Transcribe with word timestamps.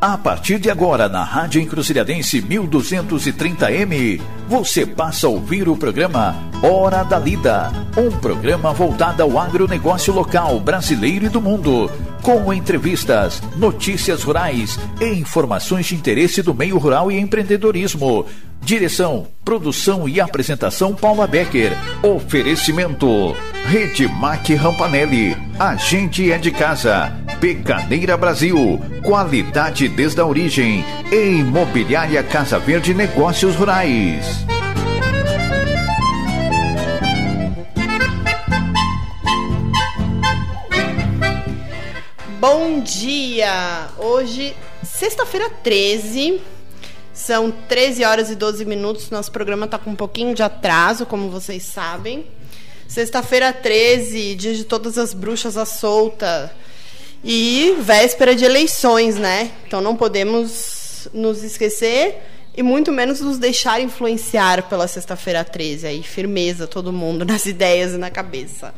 A 0.00 0.16
partir 0.16 0.60
de 0.60 0.70
agora, 0.70 1.08
na 1.08 1.24
Rádio 1.24 1.60
Encruzilhadense 1.60 2.40
1230M, 2.40 4.20
você 4.46 4.86
passa 4.86 5.26
a 5.26 5.30
ouvir 5.30 5.68
o 5.68 5.76
programa 5.76 6.36
Hora 6.62 7.02
da 7.02 7.18
Lida, 7.18 7.72
um 7.96 8.08
programa 8.20 8.72
voltado 8.72 9.24
ao 9.24 9.36
agronegócio 9.36 10.14
local 10.14 10.60
brasileiro 10.60 11.26
e 11.26 11.28
do 11.28 11.40
mundo, 11.40 11.90
com 12.22 12.52
entrevistas, 12.52 13.42
notícias 13.56 14.22
rurais 14.22 14.78
e 15.00 15.06
informações 15.06 15.86
de 15.86 15.94
interesse 15.94 16.42
do 16.42 16.54
meio 16.54 16.78
rural 16.78 17.10
e 17.10 17.18
empreendedorismo. 17.18 18.26
Direção, 18.60 19.26
produção 19.44 20.08
e 20.08 20.20
apresentação 20.20 20.94
Paula 20.94 21.26
Becker. 21.26 21.72
Oferecimento 22.02 23.34
Rede 23.66 24.06
Mac 24.08 24.48
Rampanelli. 24.50 25.36
A 25.58 25.76
gente 25.76 26.30
é 26.30 26.38
de 26.38 26.50
casa. 26.50 27.12
Pecaneira 27.40 28.16
Brasil. 28.16 28.80
Qualidade 29.02 29.88
desde 29.88 30.20
a 30.20 30.26
origem. 30.26 30.84
E 31.10 31.38
Imobiliária 31.38 32.22
Casa 32.22 32.58
Verde 32.58 32.92
Negócios 32.92 33.54
Rurais. 33.54 34.44
Bom 42.40 42.78
dia! 42.78 43.88
Hoje, 43.98 44.54
sexta-feira 44.84 45.50
13, 45.50 46.40
são 47.12 47.50
13 47.50 48.04
horas 48.04 48.30
e 48.30 48.36
12 48.36 48.64
minutos. 48.64 49.10
Nosso 49.10 49.32
programa 49.32 49.64
está 49.64 49.76
com 49.76 49.90
um 49.90 49.96
pouquinho 49.96 50.32
de 50.36 50.42
atraso, 50.44 51.04
como 51.04 51.30
vocês 51.30 51.64
sabem. 51.64 52.26
Sexta-feira 52.86 53.52
13, 53.52 54.36
dia 54.36 54.54
de 54.54 54.62
todas 54.62 54.98
as 54.98 55.12
bruxas 55.12 55.56
à 55.56 55.64
solta. 55.64 56.54
E 57.24 57.74
véspera 57.80 58.36
de 58.36 58.44
eleições, 58.44 59.16
né? 59.16 59.50
Então 59.66 59.80
não 59.80 59.96
podemos 59.96 61.08
nos 61.12 61.42
esquecer 61.42 62.22
e 62.56 62.62
muito 62.62 62.92
menos 62.92 63.20
nos 63.20 63.38
deixar 63.38 63.80
influenciar 63.80 64.68
pela 64.68 64.86
sexta-feira 64.86 65.42
13. 65.42 65.88
Aí, 65.88 66.02
firmeza, 66.04 66.68
todo 66.68 66.92
mundo 66.92 67.24
nas 67.26 67.46
ideias 67.46 67.94
e 67.94 67.98
na 67.98 68.12
cabeça. 68.12 68.72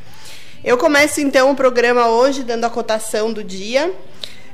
Eu 0.62 0.77
começo 0.77 1.22
então 1.22 1.50
o 1.50 1.56
programa 1.56 2.08
hoje 2.08 2.42
dando 2.42 2.66
a 2.66 2.70
cotação 2.70 3.33
do 3.33 3.42
dia. 3.42 3.94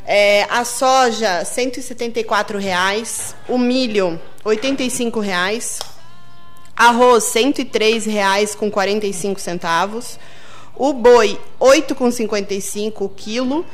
É, 0.07 0.45
a 0.49 0.65
soja, 0.65 1.43
174,00 1.43 2.59
reais, 2.59 3.35
o 3.49 3.59
milho, 3.59 4.21
85,00 4.45 5.21
reais, 5.21 5.79
arroz, 6.77 7.35
R$ 7.35 7.53
103,00 7.53 8.55
com 8.55 8.71
45 8.71 9.41
centavos. 9.41 10.17
O 10.77 10.93
boi, 10.93 11.41
R$ 11.61 11.81
8,55 11.81 12.93
o 13.01 13.09
quilo. 13.09 13.67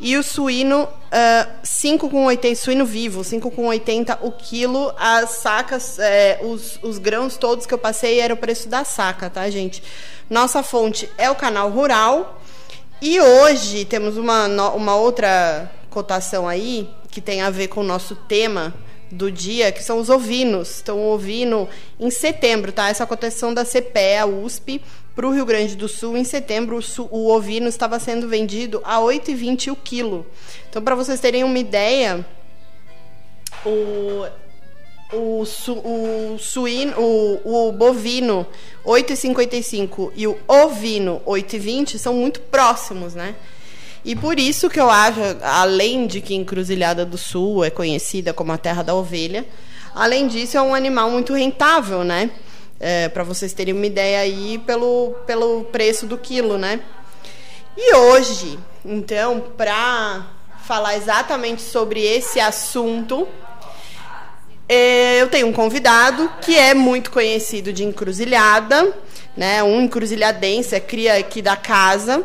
E 0.00 0.16
o 0.16 0.22
suíno, 0.22 0.84
uh, 0.84 1.62
5,80, 1.64 2.54
suíno 2.54 2.86
vivo, 2.86 3.22
5,80 3.22 4.18
o 4.22 4.30
quilo. 4.30 4.94
As 4.96 5.30
sacas, 5.30 5.98
é, 5.98 6.38
os, 6.42 6.78
os 6.82 6.98
grãos 6.98 7.36
todos 7.36 7.66
que 7.66 7.74
eu 7.74 7.78
passei 7.78 8.20
era 8.20 8.32
o 8.32 8.36
preço 8.36 8.68
da 8.68 8.84
saca, 8.84 9.28
tá, 9.28 9.48
gente? 9.50 9.82
Nossa 10.30 10.62
fonte 10.62 11.10
é 11.18 11.28
o 11.28 11.34
canal 11.34 11.70
Rural. 11.70 12.40
E 13.02 13.20
hoje 13.20 13.84
temos 13.84 14.16
uma, 14.16 14.46
uma 14.72 14.94
outra 14.94 15.70
cotação 15.90 16.48
aí 16.48 16.88
que 17.10 17.20
tem 17.20 17.40
a 17.40 17.50
ver 17.50 17.68
com 17.68 17.80
o 17.80 17.84
nosso 17.84 18.14
tema 18.14 18.74
do 19.10 19.32
dia, 19.32 19.72
que 19.72 19.82
são 19.82 19.98
os 19.98 20.08
ovinos. 20.08 20.80
Então, 20.80 20.98
o 20.98 21.12
ovino 21.12 21.68
em 21.98 22.10
setembro, 22.10 22.72
tá? 22.72 22.88
Essa 22.88 23.06
cotação 23.06 23.52
da 23.54 23.64
CPE, 23.64 24.18
a 24.20 24.26
USP, 24.26 24.82
para 25.18 25.26
o 25.26 25.32
Rio 25.32 25.44
Grande 25.44 25.74
do 25.74 25.88
Sul, 25.88 26.16
em 26.16 26.22
setembro, 26.22 26.78
o 27.10 27.28
ovino 27.32 27.66
estava 27.66 27.98
sendo 27.98 28.28
vendido 28.28 28.80
a 28.84 28.98
R$ 28.98 29.18
8,20 29.18 29.72
o 29.72 29.74
quilo. 29.74 30.24
Então, 30.70 30.80
para 30.80 30.94
vocês 30.94 31.18
terem 31.18 31.42
uma 31.42 31.58
ideia, 31.58 32.24
o, 33.66 34.24
o, 35.12 35.44
su, 35.44 35.72
o 35.72 36.38
suíno, 36.38 36.92
o, 36.96 37.68
o 37.68 37.72
bovino 37.72 38.46
8,55 38.86 40.12
e 40.14 40.28
o 40.28 40.38
ovino 40.46 41.20
8,20 41.26 41.98
são 41.98 42.14
muito 42.14 42.38
próximos, 42.42 43.16
né? 43.16 43.34
E 44.04 44.14
por 44.14 44.38
isso 44.38 44.70
que 44.70 44.78
eu 44.78 44.88
acho, 44.88 45.18
além 45.42 46.06
de 46.06 46.20
que 46.20 46.36
Encruzilhada 46.36 47.04
do 47.04 47.18
Sul 47.18 47.64
é 47.64 47.70
conhecida 47.70 48.32
como 48.32 48.52
a 48.52 48.56
terra 48.56 48.84
da 48.84 48.94
ovelha, 48.94 49.44
além 49.96 50.28
disso 50.28 50.56
é 50.56 50.62
um 50.62 50.76
animal 50.76 51.10
muito 51.10 51.34
rentável, 51.34 52.04
né? 52.04 52.30
É, 52.80 53.08
para 53.08 53.24
vocês 53.24 53.52
terem 53.52 53.74
uma 53.74 53.86
ideia 53.86 54.20
aí 54.20 54.58
pelo, 54.58 55.16
pelo 55.26 55.64
preço 55.64 56.06
do 56.06 56.16
quilo, 56.16 56.56
né? 56.56 56.80
E 57.76 57.94
hoje, 57.94 58.58
então, 58.84 59.44
para 59.56 60.26
falar 60.64 60.96
exatamente 60.96 61.62
sobre 61.62 62.00
esse 62.00 62.38
assunto, 62.38 63.26
é, 64.68 65.20
eu 65.20 65.28
tenho 65.28 65.46
um 65.46 65.52
convidado 65.52 66.30
que 66.42 66.56
é 66.56 66.74
muito 66.74 67.10
conhecido 67.10 67.72
de 67.72 67.84
encruzilhada, 67.84 68.94
né? 69.36 69.62
Um 69.62 69.82
encruzilhadense, 69.82 70.74
é 70.74 70.80
cria 70.80 71.16
aqui 71.16 71.40
da 71.40 71.56
casa, 71.56 72.22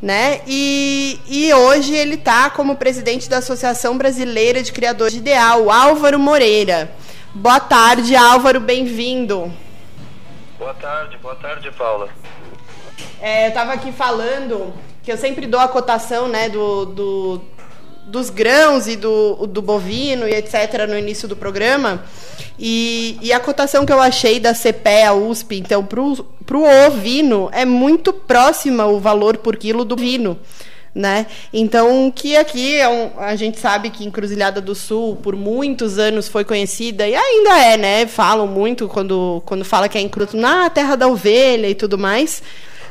né? 0.00 0.40
E, 0.46 1.20
e 1.28 1.52
hoje 1.52 1.94
ele 1.94 2.14
está 2.14 2.48
como 2.48 2.76
presidente 2.76 3.28
da 3.28 3.38
Associação 3.38 3.98
Brasileira 3.98 4.62
de 4.62 4.72
Criadores 4.72 5.12
de 5.12 5.20
Ideal, 5.20 5.70
Álvaro 5.70 6.18
Moreira. 6.18 6.90
Boa 7.34 7.60
tarde, 7.60 8.16
Álvaro, 8.16 8.58
bem-vindo. 8.58 9.52
Boa 10.62 10.74
tarde, 10.74 11.18
boa 11.18 11.34
tarde, 11.34 11.72
Paula. 11.72 12.08
É, 13.20 13.46
eu 13.46 13.48
estava 13.48 13.72
aqui 13.72 13.90
falando 13.90 14.72
que 15.02 15.10
eu 15.10 15.16
sempre 15.16 15.44
dou 15.44 15.58
a 15.58 15.66
cotação 15.66 16.28
né, 16.28 16.48
do, 16.48 16.84
do, 16.84 17.40
dos 18.06 18.30
grãos 18.30 18.86
e 18.86 18.94
do, 18.94 19.44
do 19.48 19.60
bovino 19.60 20.28
e 20.28 20.32
etc. 20.32 20.86
no 20.88 20.96
início 20.96 21.26
do 21.26 21.34
programa. 21.34 22.04
E, 22.56 23.18
e 23.20 23.32
a 23.32 23.40
cotação 23.40 23.84
que 23.84 23.92
eu 23.92 24.00
achei 24.00 24.38
da 24.38 24.54
CPE, 24.54 25.02
a 25.04 25.12
USP, 25.12 25.56
então, 25.56 25.84
para 25.84 26.00
o 26.00 26.86
ovino, 26.86 27.50
é 27.52 27.64
muito 27.64 28.12
próxima 28.12 28.86
o 28.86 29.00
valor 29.00 29.38
por 29.38 29.56
quilo 29.56 29.84
do 29.84 29.96
vino 29.96 30.38
né? 30.94 31.26
Então, 31.52 32.12
que 32.14 32.36
aqui 32.36 32.76
é 32.76 32.88
um, 32.88 33.10
a 33.18 33.34
gente 33.34 33.58
sabe 33.58 33.90
que 33.90 34.04
Encruzilhada 34.04 34.60
do 34.60 34.74
Sul 34.74 35.16
por 35.16 35.34
muitos 35.34 35.98
anos 35.98 36.28
foi 36.28 36.44
conhecida 36.44 37.08
e 37.08 37.14
ainda 37.14 37.58
é, 37.58 37.76
né? 37.76 38.06
Falam 38.06 38.46
muito 38.46 38.88
quando, 38.88 39.42
quando 39.46 39.64
fala 39.64 39.88
que 39.88 39.96
é 39.96 40.00
Encruzilhada 40.00 40.62
na 40.62 40.70
terra 40.70 40.96
da 40.96 41.08
ovelha 41.08 41.68
e 41.68 41.74
tudo 41.74 41.96
mais. 41.96 42.42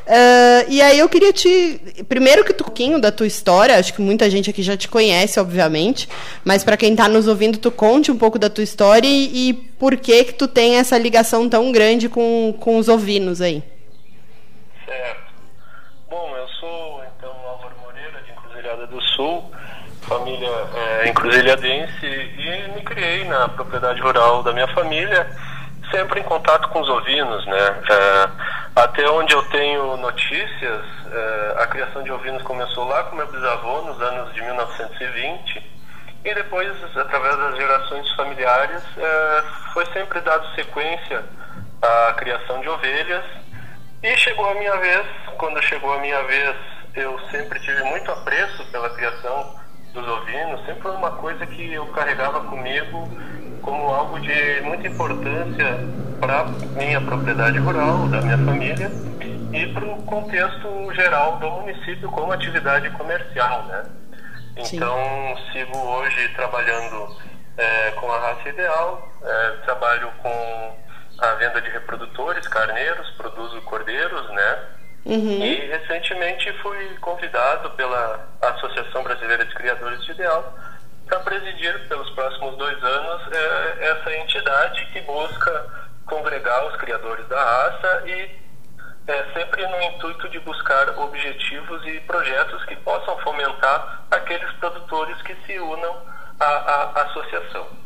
Uh, 0.02 0.66
e 0.68 0.82
aí 0.82 0.98
eu 0.98 1.08
queria 1.08 1.32
te. 1.32 1.80
Primeiro 2.08 2.44
que 2.44 2.52
um 2.52 2.56
pouquinho 2.56 3.00
da 3.00 3.12
tua 3.12 3.26
história, 3.26 3.78
acho 3.78 3.94
que 3.94 4.02
muita 4.02 4.28
gente 4.28 4.50
aqui 4.50 4.60
já 4.60 4.76
te 4.76 4.88
conhece, 4.88 5.38
obviamente. 5.38 6.08
Mas 6.44 6.64
para 6.64 6.76
quem 6.76 6.90
está 6.90 7.08
nos 7.08 7.28
ouvindo, 7.28 7.56
tu 7.56 7.70
conte 7.70 8.10
um 8.10 8.18
pouco 8.18 8.36
da 8.36 8.50
tua 8.50 8.64
história 8.64 9.06
e, 9.06 9.50
e, 9.50 9.52
por 9.54 9.96
que 9.96 10.24
que 10.24 10.34
tu 10.34 10.48
tem 10.48 10.76
essa 10.76 10.98
ligação 10.98 11.48
tão 11.48 11.70
grande 11.70 12.08
com, 12.08 12.52
com 12.58 12.78
os 12.78 12.88
ovinos 12.88 13.40
aí. 13.40 13.62
Certo. 14.84 15.32
Bom, 16.10 16.36
eu 16.36 16.48
sou 16.48 17.02
do 18.92 19.01
Sul, 19.14 19.52
família 20.02 20.50
é, 20.74 21.08
encruzilhadense, 21.08 22.06
e 22.06 22.72
me 22.74 22.82
criei 22.82 23.24
na 23.24 23.48
propriedade 23.48 24.00
rural 24.00 24.42
da 24.42 24.52
minha 24.52 24.68
família, 24.68 25.30
sempre 25.90 26.20
em 26.20 26.22
contato 26.24 26.68
com 26.68 26.80
os 26.80 26.88
ovinos, 26.88 27.46
né? 27.46 27.82
É, 27.90 28.28
até 28.76 29.08
onde 29.08 29.34
eu 29.34 29.42
tenho 29.50 29.96
notícias, 29.98 30.84
é, 31.12 31.56
a 31.58 31.66
criação 31.66 32.02
de 32.02 32.10
ovinos 32.10 32.42
começou 32.42 32.88
lá 32.88 33.04
com 33.04 33.16
meu 33.16 33.26
bisavô, 33.26 33.82
nos 33.82 34.00
anos 34.00 34.32
de 34.34 34.40
1920, 34.42 35.72
e 36.24 36.34
depois, 36.34 36.72
através 36.96 37.36
das 37.36 37.56
gerações 37.56 38.10
familiares, 38.14 38.82
é, 38.96 39.42
foi 39.74 39.84
sempre 39.86 40.20
dado 40.20 40.46
sequência 40.54 41.24
à 41.82 42.14
criação 42.14 42.60
de 42.60 42.68
ovelhas, 42.68 43.24
e 44.02 44.16
chegou 44.16 44.48
a 44.50 44.54
minha 44.54 44.76
vez, 44.78 45.06
quando 45.36 45.62
chegou 45.62 45.92
a 45.92 45.98
minha 45.98 46.22
vez 46.24 46.56
eu 46.94 47.18
sempre 47.30 47.58
tive 47.60 47.82
muito 47.84 48.10
apreço 48.10 48.64
pela 48.66 48.90
criação 48.90 49.54
dos 49.92 50.06
ovinos, 50.06 50.64
sempre 50.64 50.82
foi 50.82 50.92
uma 50.92 51.12
coisa 51.12 51.46
que 51.46 51.72
eu 51.72 51.86
carregava 51.88 52.40
comigo 52.44 53.08
como 53.60 53.88
algo 53.88 54.18
de 54.20 54.60
muita 54.62 54.88
importância 54.88 55.78
para 56.20 56.44
minha 56.76 57.00
propriedade 57.00 57.58
rural, 57.58 58.08
da 58.08 58.20
minha 58.20 58.38
família 58.38 58.90
e 59.52 59.66
para 59.72 59.84
o 59.84 60.02
contexto 60.04 60.92
geral 60.94 61.36
do 61.38 61.50
município 61.50 62.10
como 62.10 62.32
atividade 62.32 62.90
comercial, 62.90 63.64
né? 63.64 63.84
Então 64.56 64.96
Sim. 65.36 65.52
sigo 65.52 65.78
hoje 65.78 66.28
trabalhando 66.34 67.16
é, 67.56 67.90
com 67.92 68.10
a 68.10 68.18
raça 68.18 68.48
ideal, 68.48 69.08
é, 69.22 69.50
trabalho 69.64 70.10
com 70.22 70.76
a 71.18 71.34
venda 71.34 71.60
de 71.60 71.70
reprodutores, 71.70 72.46
carneiros, 72.48 73.08
produzo 73.10 73.60
cordeiros, 73.62 74.28
né? 74.30 74.58
Uhum. 75.04 75.42
E 75.42 75.54
recentemente 75.66 76.52
fui 76.62 76.96
convidado 77.00 77.70
pela 77.70 78.28
Associação 78.40 79.02
Brasileira 79.02 79.44
de 79.44 79.54
Criadores 79.54 80.04
de 80.04 80.12
Ideal 80.12 80.54
para 81.06 81.20
presidir 81.20 81.88
pelos 81.88 82.08
próximos 82.10 82.56
dois 82.56 82.82
anos 82.82 83.22
é, 83.32 83.90
essa 83.90 84.16
entidade 84.16 84.86
que 84.92 85.00
busca 85.00 85.66
congregar 86.06 86.66
os 86.66 86.76
criadores 86.76 87.26
da 87.28 87.42
raça 87.42 88.02
e 88.06 88.30
é, 89.08 89.24
sempre 89.34 89.66
no 89.66 89.82
intuito 89.82 90.28
de 90.28 90.38
buscar 90.40 90.88
objetivos 90.98 91.84
e 91.86 92.00
projetos 92.00 92.64
que 92.66 92.76
possam 92.76 93.18
fomentar 93.18 94.04
aqueles 94.10 94.50
produtores 94.52 95.20
que 95.22 95.34
se 95.46 95.58
unam 95.58 95.96
a, 96.38 96.46
a 96.46 97.02
associação. 97.02 97.81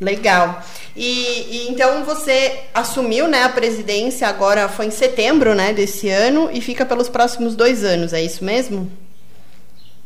Legal. 0.00 0.60
E, 0.96 1.66
e, 1.66 1.68
então 1.70 2.04
você 2.04 2.64
assumiu 2.74 3.28
né, 3.28 3.44
a 3.44 3.48
presidência 3.48 4.28
agora 4.28 4.68
foi 4.68 4.86
em 4.86 4.90
setembro 4.90 5.54
né, 5.54 5.72
desse 5.72 6.08
ano 6.10 6.50
e 6.52 6.60
fica 6.60 6.84
pelos 6.84 7.08
próximos 7.08 7.54
dois 7.54 7.84
anos, 7.84 8.12
é 8.12 8.20
isso 8.20 8.44
mesmo? 8.44 8.90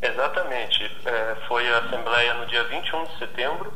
Exatamente. 0.00 0.90
É, 1.04 1.36
foi 1.48 1.68
a 1.72 1.78
Assembleia 1.78 2.34
no 2.34 2.46
dia 2.46 2.64
21 2.64 3.04
de 3.04 3.18
setembro, 3.18 3.72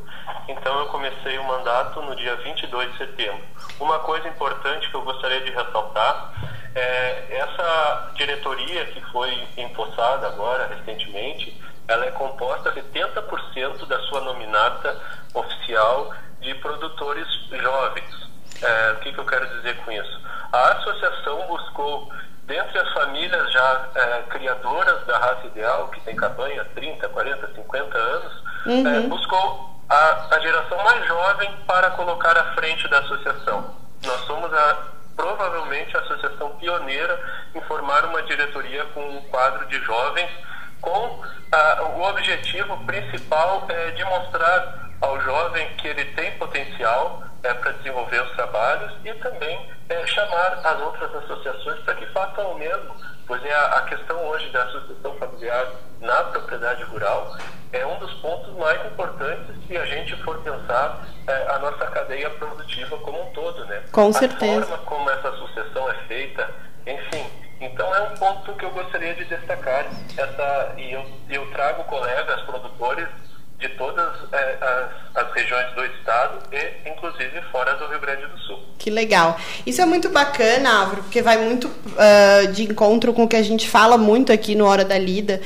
então 0.49 0.79
eu 0.81 0.87
comecei 0.87 1.37
o 1.39 1.45
mandato 1.45 2.01
no 2.03 2.15
dia 2.15 2.37
22 2.37 2.93
de 2.93 2.99
setembro. 2.99 3.43
Uma 3.81 3.99
coisa 4.01 4.29
importante 4.29 4.89
que 4.89 4.95
eu 4.95 5.03
gostaria 5.03 5.41
de 5.41 5.51
ressaltar 5.51 6.33
é 6.75 7.27
essa 7.31 8.13
diretoria 8.15 8.85
que 8.87 9.01
foi 9.11 9.37
empossada 9.57 10.29
agora, 10.29 10.71
recentemente, 10.77 11.61
ela 11.89 12.07
é 12.07 12.11
composta 12.13 12.73
70% 12.73 13.87
da 13.87 13.99
sua 14.03 14.21
nominata 14.21 15.01
oficial 15.35 16.15
de 16.41 16.55
produtores 16.57 17.27
jovens. 17.51 18.31
É, 18.63 18.93
o 18.93 18.97
que, 18.97 19.13
que, 19.13 19.19
eu 19.19 19.27
quero 19.27 19.47
dizer 19.57 19.77
com 19.79 19.93
isso? 19.93 20.21
A 20.53 20.73
associação 20.73 21.47
buscou, 21.47 22.13
dentre 22.45 22.79
as 22.79 22.93
famílias 22.93 23.53
já 23.53 23.89
é, 23.95 24.23
criadoras 24.29 25.05
da 25.07 25.19
raça 25.19 25.47
ideal, 25.47 25.89
que 25.89 26.01
tem 26.01 26.15
campanha 26.15 26.65
30, 26.75 27.09
40, 27.09 27.55
50 27.55 27.99
anos, 27.99 28.33
uhum. 28.67 28.87
é, 28.87 29.01
buscou 29.01 29.83
a, 29.89 30.35
a 30.35 30.39
geração 30.41 30.83
mais 30.85 31.07
jovem 31.07 31.51
para 31.67 31.91
colocar 31.91 32.37
à 32.39 32.55
frente 32.55 32.89
da 32.89 32.99
associação. 33.01 33.75
Nós 34.05 34.21
somos 34.27 34.53
a 34.53 34.93
provavelmente 35.17 35.95
a 35.97 36.01
associação 36.01 36.51
pioneira 36.57 37.21
em 37.55 37.61
formar 37.63 38.05
uma 38.07 38.23
diretoria 38.23 38.85
com 38.87 39.01
um 39.09 39.21
quadro 39.23 39.67
de 39.69 39.79
jovens 39.85 40.31
com 40.83 41.23
ah, 41.53 41.83
o 41.97 42.03
objetivo 42.03 42.77
principal 42.85 43.65
é 43.69 43.93
de 43.93 44.05
mostrar 44.05 44.91
ao 45.01 45.21
jovem 45.23 45.67
que 45.77 45.89
ele 45.89 46.05
tem 46.07 46.31
potencial 46.33 47.23
é, 47.43 47.55
para 47.55 47.73
desenvolver 47.73 48.23
os 48.23 48.31
trabalhos 48.33 48.93
e 49.05 49.13
também 49.15 49.71
é, 49.89 50.07
chamar 50.07 50.61
as 50.65 50.81
outras 50.81 51.15
associações 51.15 51.81
para 51.81 51.95
que 51.95 52.07
façam 52.07 52.53
o 52.53 52.59
mesmo, 52.59 52.95
pois 53.27 53.45
é 53.45 53.53
a, 53.53 53.67
a, 53.79 53.83
questão 53.83 54.17
hoje 54.29 54.49
da 54.51 54.67
sucessão 54.69 55.15
familiar 55.17 55.67
na 56.01 56.25
propriedade 56.25 56.83
rural 56.85 57.37
é 57.73 57.87
um 57.87 57.99
dos 57.99 58.13
pontos 58.15 58.55
mais 58.57 58.85
importantes 58.87 59.57
se 59.67 59.77
a 59.77 59.85
gente 59.87 60.15
for 60.23 60.39
pensar 60.43 61.07
é, 61.27 61.53
a 61.53 61.59
nossa 61.59 61.87
cadeia 61.87 62.29
produtiva 62.31 62.99
como 62.99 63.23
um 63.23 63.33
todo, 63.33 63.65
né? 63.65 63.83
Com 63.91 64.13
certeza. 64.13 64.75
A 64.75 64.77
forma 64.77 64.85
como 64.85 65.11
essa 65.11 65.33
sucessão 65.33 65.91
é 65.91 65.95
feita, 66.07 66.51
enfim, 66.87 67.27
então 67.65 67.95
é 67.95 68.03
um 68.03 68.15
ponto 68.15 68.53
que 68.55 68.65
eu 68.65 68.71
gostaria 68.71 69.15
de 69.15 69.25
destacar. 69.25 69.87
Essa, 70.17 70.75
e 70.77 70.93
eu, 70.93 71.05
eu 71.31 71.51
trago 71.53 71.85
colegas 71.85 72.41
produtores 72.43 73.09
de 73.63 73.69
todas 73.71 74.13
é, 74.33 74.59
as, 74.61 75.25
as, 75.25 75.33
regiões 75.33 75.73
do 75.75 75.85
estado 75.85 76.39
e 76.51 76.91
inclusive 76.91 77.41
fora 77.53 77.75
do 77.75 77.87
Rio 77.87 78.01
Grande 78.01 78.27
do 78.27 78.39
Sul. 78.39 78.59
Que 78.77 78.91
legal. 78.91 79.39
Isso 79.65 79.81
é 79.81 79.87
muito 79.87 80.09
bacana, 80.11 80.81
Álvaro, 80.81 81.05
porque 81.05 81.23
vai 81.23 81.39
muito 81.39 81.69
uh, 81.69 82.53
de 82.53 82.65
encontro 82.65 83.13
com 83.13 83.23
o 83.23 83.29
que 83.29 83.37
a 83.37 83.43
gente 83.43 83.71
fala 83.71 83.97
muito 83.97 84.33
aqui 84.33 84.57
no 84.57 84.67
Hora 84.67 84.85
da 84.85 84.99
Lida, 84.99 85.41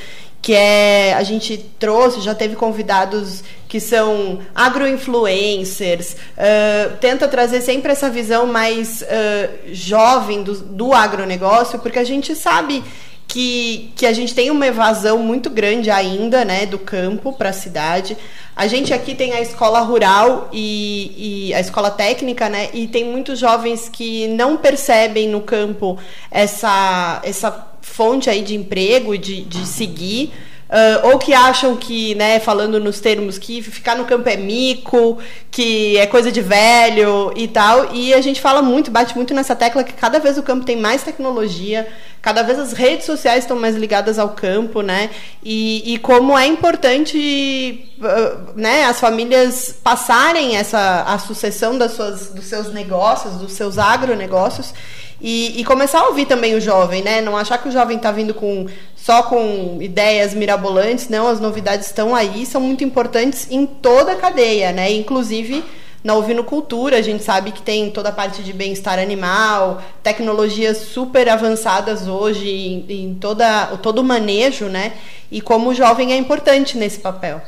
que 0.47 0.53
é 0.53 1.13
a 1.13 1.23
gente 1.23 1.57
trouxe, 1.77 2.21
já 2.21 2.33
teve 2.33 2.55
convidados 2.55 3.43
que 3.67 3.81
são 3.81 4.39
agroinfluencers, 4.55 6.13
uh, 6.13 6.95
tenta 7.01 7.27
trazer 7.27 7.59
sempre 7.59 7.91
essa 7.91 8.09
visão 8.09 8.47
mais 8.47 9.01
uh, 9.01 9.73
jovem 9.73 10.43
do, 10.43 10.53
do 10.53 10.93
agronegócio, 10.93 11.79
porque 11.79 11.99
a 11.99 12.03
gente 12.05 12.33
sabe 12.33 12.81
que, 13.27 13.91
que 13.95 14.05
a 14.05 14.13
gente 14.13 14.33
tem 14.33 14.49
uma 14.49 14.65
evasão 14.65 15.19
muito 15.19 15.49
grande 15.49 15.91
ainda, 15.91 16.45
né, 16.45 16.65
do 16.65 16.79
campo 16.79 17.33
para 17.33 17.49
a 17.49 17.53
cidade. 17.53 18.17
A 18.55 18.65
gente 18.67 18.93
aqui 18.93 19.13
tem 19.13 19.33
a 19.33 19.41
escola 19.41 19.81
rural 19.81 20.49
e, 20.51 21.49
e, 21.49 21.53
a 21.53 21.59
escola 21.59 21.91
técnica, 21.91 22.49
né, 22.49 22.69
e 22.73 22.87
tem 22.87 23.03
muitos 23.03 23.37
jovens 23.37 23.89
que 23.89 24.27
não 24.29 24.57
percebem 24.57 25.27
no 25.27 25.41
campo 25.41 25.99
essa, 26.31 27.21
essa 27.23 27.67
fonte 27.81 28.29
aí 28.29 28.41
de 28.41 28.55
emprego 28.55 29.17
de, 29.17 29.41
de 29.41 29.65
seguir. 29.65 30.31
Uh, 30.67 31.11
ou 31.11 31.17
que 31.17 31.33
acham 31.33 31.77
que, 31.77 32.13
né, 32.15 32.41
falando 32.41 32.77
nos 32.77 32.99
termos, 32.99 33.37
que 33.37 33.61
ficar 33.61 33.95
no 33.95 34.03
campo 34.03 34.27
é 34.27 34.35
mico, 34.35 35.17
que 35.49 35.95
é 35.97 36.05
coisa 36.05 36.29
de 36.29 36.41
velho 36.41 37.31
e 37.37 37.47
tal. 37.47 37.95
E 37.95 38.13
a 38.13 38.19
gente 38.19 38.41
fala 38.41 38.61
muito, 38.61 38.91
bate 38.91 39.15
muito 39.15 39.33
nessa 39.33 39.55
tecla 39.55 39.81
que 39.81 39.93
cada 39.93 40.19
vez 40.19 40.37
o 40.37 40.43
campo 40.43 40.65
tem 40.65 40.75
mais 40.75 41.03
tecnologia, 41.03 41.87
cada 42.21 42.43
vez 42.43 42.59
as 42.59 42.73
redes 42.73 43.05
sociais 43.05 43.43
estão 43.43 43.57
mais 43.57 43.75
ligadas 43.75 44.19
ao 44.19 44.29
campo, 44.29 44.81
né? 44.81 45.09
E, 45.43 45.93
e 45.93 45.97
como 45.99 46.37
é 46.37 46.45
importante 46.45 47.89
uh, 47.99 48.53
né, 48.55 48.85
as 48.85 48.99
famílias 48.99 49.75
passarem 49.83 50.57
essa 50.57 51.03
a 51.03 51.17
sucessão 51.19 51.77
das 51.77 51.93
suas, 51.93 52.29
dos 52.29 52.45
seus 52.45 52.73
negócios, 52.73 53.35
dos 53.35 53.53
seus 53.53 53.77
agronegócios. 53.77 54.73
E, 55.19 55.59
e, 55.59 55.65
começar 55.65 56.01
a 56.01 56.07
ouvir 56.09 56.27
também 56.27 56.53
o 56.53 56.61
jovem, 56.61 57.01
né? 57.01 57.21
Não 57.21 57.35
achar 57.35 57.57
que 57.57 57.67
o 57.67 57.71
jovem 57.71 57.97
está 57.97 58.11
vindo 58.11 58.35
com 58.35 58.67
só 58.95 59.23
com 59.23 59.79
ideias 59.81 60.33
mirabolantes, 60.35 61.09
não, 61.09 61.27
as 61.27 61.39
novidades 61.39 61.87
estão 61.87 62.13
aí, 62.13 62.45
são 62.45 62.61
muito 62.61 62.83
importantes 62.83 63.47
em 63.49 63.65
toda 63.65 64.11
a 64.11 64.15
cadeia, 64.15 64.71
né? 64.71 64.91
Inclusive 64.91 65.63
na 66.07 66.43
Cultura, 66.43 66.97
a 66.97 67.01
gente 67.01 67.23
sabe 67.23 67.51
que 67.51 67.61
tem 67.61 67.91
toda 67.91 68.09
a 68.09 68.11
parte 68.11 68.41
de 68.41 68.53
bem-estar 68.53 68.97
animal, 68.97 69.81
tecnologias 70.01 70.77
super 70.77 71.27
avançadas 71.27 72.07
hoje 72.07 72.49
em, 72.49 72.85
em 72.89 73.15
toda, 73.15 73.77
todo 73.77 73.99
o 73.99 74.03
manejo, 74.03 74.67
né? 74.67 74.97
E 75.29 75.41
como 75.41 75.69
o 75.69 75.73
jovem 75.75 76.13
é 76.13 76.15
importante 76.15 76.77
nesse 76.77 76.99
papel. 76.99 77.41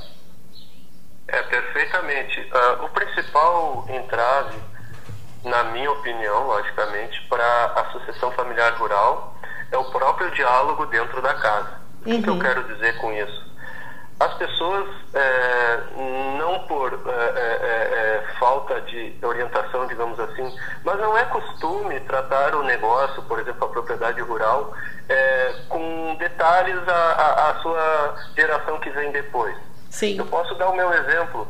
É, 1.27 1.41
perfeitamente. 1.43 2.39
Uh, 2.41 2.85
o 2.85 2.89
principal 2.89 3.85
entrave 3.89 4.57
na 5.43 5.63
minha 5.65 5.89
opinião, 5.91 6.47
logicamente, 6.47 7.21
para 7.29 7.65
a 7.75 7.91
sucessão 7.91 8.31
familiar 8.31 8.73
rural 8.73 9.35
é 9.71 9.77
o 9.77 9.85
próprio 9.85 10.29
diálogo 10.31 10.85
dentro 10.87 11.21
da 11.21 11.33
casa. 11.35 11.79
Uhum. 12.05 12.19
O 12.19 12.23
que 12.23 12.29
eu 12.29 12.33
uhum. 12.33 12.39
quero 12.39 12.63
dizer 12.73 12.97
com 12.97 13.11
isso? 13.13 13.48
As 14.19 14.33
pessoas, 14.33 14.89
é, 15.13 15.79
não 16.37 16.59
por 16.67 16.91
é 16.93 16.95
é, 16.95 17.41
é, 17.41 18.25
é, 18.25 18.33
falta 18.37 18.81
de 18.81 19.15
orientação, 19.23 19.87
digamos 19.87 20.19
assim, 20.19 20.53
mas 20.83 20.99
não 20.99 21.17
é 21.17 21.23
costume 21.25 21.99
tratar 22.01 22.53
o 22.53 22.63
negócio, 22.63 23.23
por 23.23 23.39
exemplo, 23.39 23.65
a 23.65 23.69
propriedade 23.69 24.19
rural, 24.21 24.73
é, 25.07 25.55
com 25.69 26.15
detalhes 26.19 26.77
a, 26.87 27.59
sua 27.61 28.15
geração 28.35 28.77
que 28.79 28.89
vem 28.89 29.11
depois. 29.11 29.55
Sim. 29.89 30.17
Eu 30.17 30.25
posso 30.25 30.53
dar 30.55 30.69
o 30.69 30.75
meu 30.75 30.93
exemplo. 30.93 31.47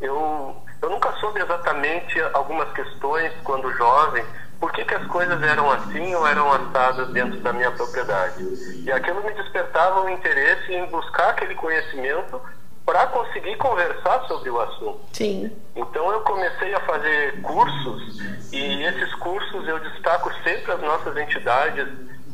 eu 0.00 0.56
eu 0.84 0.90
nunca 0.90 1.10
soube 1.12 1.40
exatamente 1.40 2.20
algumas 2.34 2.70
questões 2.74 3.32
quando 3.42 3.72
jovem, 3.72 4.22
por 4.64 4.72
que, 4.72 4.82
que 4.82 4.94
as 4.94 5.06
coisas 5.08 5.42
eram 5.42 5.70
assim 5.70 6.14
ou 6.14 6.26
eram 6.26 6.50
assadas 6.50 7.10
dentro 7.10 7.38
da 7.40 7.52
minha 7.52 7.70
propriedade. 7.72 8.42
E 8.82 8.90
aquilo 8.90 9.22
me 9.22 9.34
despertava 9.34 10.00
o 10.00 10.08
interesse 10.08 10.72
em 10.72 10.86
buscar 10.86 11.28
aquele 11.28 11.54
conhecimento 11.54 12.40
para 12.86 13.06
conseguir 13.08 13.56
conversar 13.56 14.24
sobre 14.26 14.48
o 14.48 14.58
assunto. 14.58 15.00
Sim. 15.12 15.54
Então 15.76 16.10
eu 16.10 16.20
comecei 16.20 16.74
a 16.74 16.80
fazer 16.80 17.42
cursos 17.42 18.18
e 18.54 18.84
esses 18.84 19.14
cursos 19.16 19.68
eu 19.68 19.78
destaco 19.80 20.32
sempre 20.42 20.72
as 20.72 20.80
nossas 20.80 21.14
entidades 21.14 21.86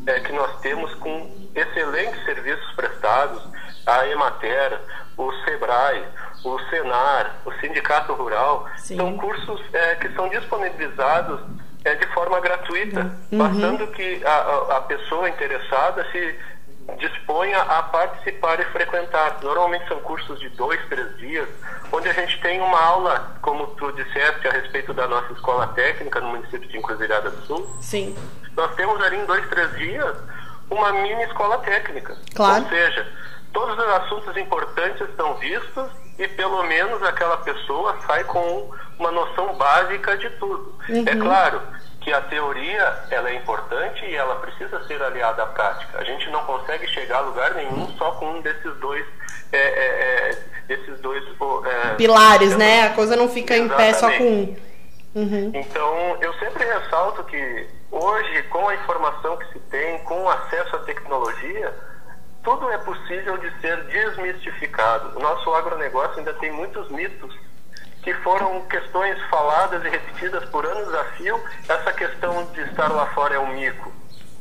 é, 0.06 0.20
que 0.20 0.32
nós 0.32 0.60
temos 0.60 0.94
com 0.94 1.48
excelentes 1.52 2.24
serviços 2.24 2.72
prestados, 2.74 3.42
a 3.84 4.06
Emater, 4.06 4.80
o 5.16 5.32
Sebrae, 5.44 6.04
o 6.44 6.60
Senar, 6.70 7.40
o 7.44 7.50
Sindicato 7.54 8.12
Rural, 8.14 8.68
Sim. 8.76 8.98
são 8.98 9.18
cursos 9.18 9.60
é, 9.72 9.96
que 9.96 10.08
são 10.12 10.28
disponibilizados 10.28 11.40
é, 11.84 11.94
de 11.94 12.06
forma 12.08 12.40
gratuita, 12.40 13.10
uhum. 13.32 13.38
bastando 13.38 13.86
que 13.88 14.22
a, 14.24 14.76
a 14.76 14.80
pessoa 14.82 15.28
interessada 15.28 16.06
se 16.10 16.38
disponha 16.98 17.58
a 17.60 17.82
participar 17.84 18.60
e 18.60 18.64
frequentar. 18.66 19.38
Normalmente 19.42 19.86
são 19.88 20.00
cursos 20.00 20.38
de 20.40 20.48
dois, 20.50 20.80
três 20.88 21.16
dias, 21.18 21.48
onde 21.92 22.08
a 22.08 22.12
gente 22.12 22.40
tem 22.40 22.60
uma 22.60 22.80
aula, 22.80 23.36
como 23.42 23.66
tu 23.68 23.92
disseste, 23.92 24.48
a 24.48 24.52
respeito 24.52 24.92
da 24.92 25.06
nossa 25.06 25.32
escola 25.32 25.68
técnica 25.68 26.20
no 26.20 26.28
município 26.28 26.68
de 26.68 26.76
Encruzilhada 26.76 27.30
do 27.30 27.46
Sul. 27.46 27.76
Sim. 27.80 28.16
Nós 28.56 28.74
temos 28.74 29.00
ali 29.02 29.16
em 29.16 29.26
dois, 29.26 29.48
três 29.48 29.76
dias 29.76 30.16
uma 30.68 30.92
mini 30.92 31.22
escola 31.24 31.58
técnica. 31.58 32.16
Claro. 32.34 32.64
Ou 32.64 32.70
seja, 32.70 33.06
todos 33.52 33.76
os 33.76 33.88
assuntos 33.94 34.36
importantes 34.36 35.00
estão 35.08 35.34
vistos 35.34 35.90
e 36.20 36.28
pelo 36.28 36.62
menos 36.64 37.02
aquela 37.02 37.38
pessoa 37.38 37.96
sai 38.06 38.22
com 38.24 38.70
uma 38.98 39.10
noção 39.10 39.54
básica 39.54 40.18
de 40.18 40.28
tudo. 40.30 40.78
Uhum. 40.86 41.04
É 41.06 41.16
claro 41.16 41.62
que 42.02 42.12
a 42.12 42.20
teoria 42.20 43.04
ela 43.10 43.30
é 43.30 43.34
importante 43.36 44.04
e 44.04 44.14
ela 44.14 44.36
precisa 44.36 44.86
ser 44.86 45.02
aliada 45.02 45.42
à 45.42 45.46
prática. 45.46 45.98
A 45.98 46.04
gente 46.04 46.28
não 46.28 46.44
consegue 46.44 46.86
chegar 46.88 47.18
a 47.18 47.20
lugar 47.22 47.54
nenhum 47.54 47.88
só 47.96 48.12
com 48.12 48.32
um 48.32 48.42
desses 48.42 48.74
dois 48.76 49.04
é, 49.50 49.58
é, 49.58 50.30
é 50.30 50.38
desses 50.68 51.00
dois 51.00 51.24
é, 51.24 51.94
pilares, 51.94 52.54
né? 52.54 52.88
A 52.88 52.90
coisa 52.90 53.16
não 53.16 53.28
fica 53.28 53.56
exatamente. 53.56 53.82
em 53.82 53.92
pé 53.92 53.94
só 53.94 54.10
com 54.10 54.24
um. 54.24 54.56
Uhum. 55.14 55.52
Então 55.54 56.18
eu 56.20 56.34
sempre 56.34 56.64
ressalto 56.64 57.24
que 57.24 57.66
hoje 57.90 58.42
com 58.44 58.68
a 58.68 58.74
informação 58.74 59.38
que 59.38 59.52
se 59.54 59.58
tem, 59.70 59.98
com 60.00 60.24
o 60.24 60.28
acesso 60.28 60.76
à 60.76 60.78
tecnologia 60.80 61.74
tudo 62.42 62.70
é 62.70 62.78
possível 62.78 63.36
de 63.38 63.50
ser 63.60 63.76
desmistificado. 63.84 65.18
O 65.18 65.22
nosso 65.22 65.52
agronegócio 65.54 66.18
ainda 66.18 66.32
tem 66.34 66.50
muitos 66.52 66.88
mitos 66.90 67.34
que 68.02 68.14
foram 68.14 68.62
questões 68.62 69.18
faladas 69.28 69.84
e 69.84 69.88
repetidas 69.88 70.48
por 70.48 70.64
anos 70.64 70.92
a 70.94 71.04
fio. 71.16 71.38
Essa 71.68 71.92
questão 71.92 72.46
de 72.52 72.62
estar 72.62 72.88
lá 72.88 73.06
fora 73.08 73.34
é 73.34 73.38
um 73.38 73.54
mico. 73.54 73.92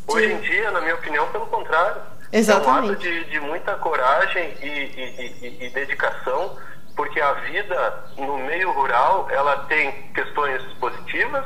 Hoje 0.08 0.28
Sim. 0.28 0.34
em 0.34 0.40
dia, 0.42 0.72
na 0.72 0.82
minha 0.82 0.96
opinião, 0.96 1.28
pelo 1.28 1.46
contrário. 1.48 2.02
Exatamente. 2.32 2.68
É 2.68 2.82
um 2.82 2.94
ato 2.94 2.96
de, 2.96 3.24
de 3.26 3.40
muita 3.40 3.76
coragem 3.76 4.56
e, 4.62 4.68
e, 4.68 5.36
e, 5.42 5.66
e 5.66 5.70
dedicação, 5.72 6.58
porque 6.96 7.20
a 7.20 7.34
vida 7.34 8.06
no 8.18 8.38
meio 8.38 8.72
rural 8.72 9.28
ela 9.30 9.66
tem 9.68 9.92
questões 10.14 10.62
positivas 10.80 11.44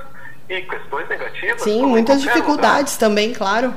e 0.50 0.62
questões 0.62 1.07
negativas. 1.10 1.62
Sim, 1.62 1.86
muitas 1.86 2.22
dificuldades 2.22 2.93
lugar. 2.93 3.10
também, 3.10 3.33
claro. 3.33 3.74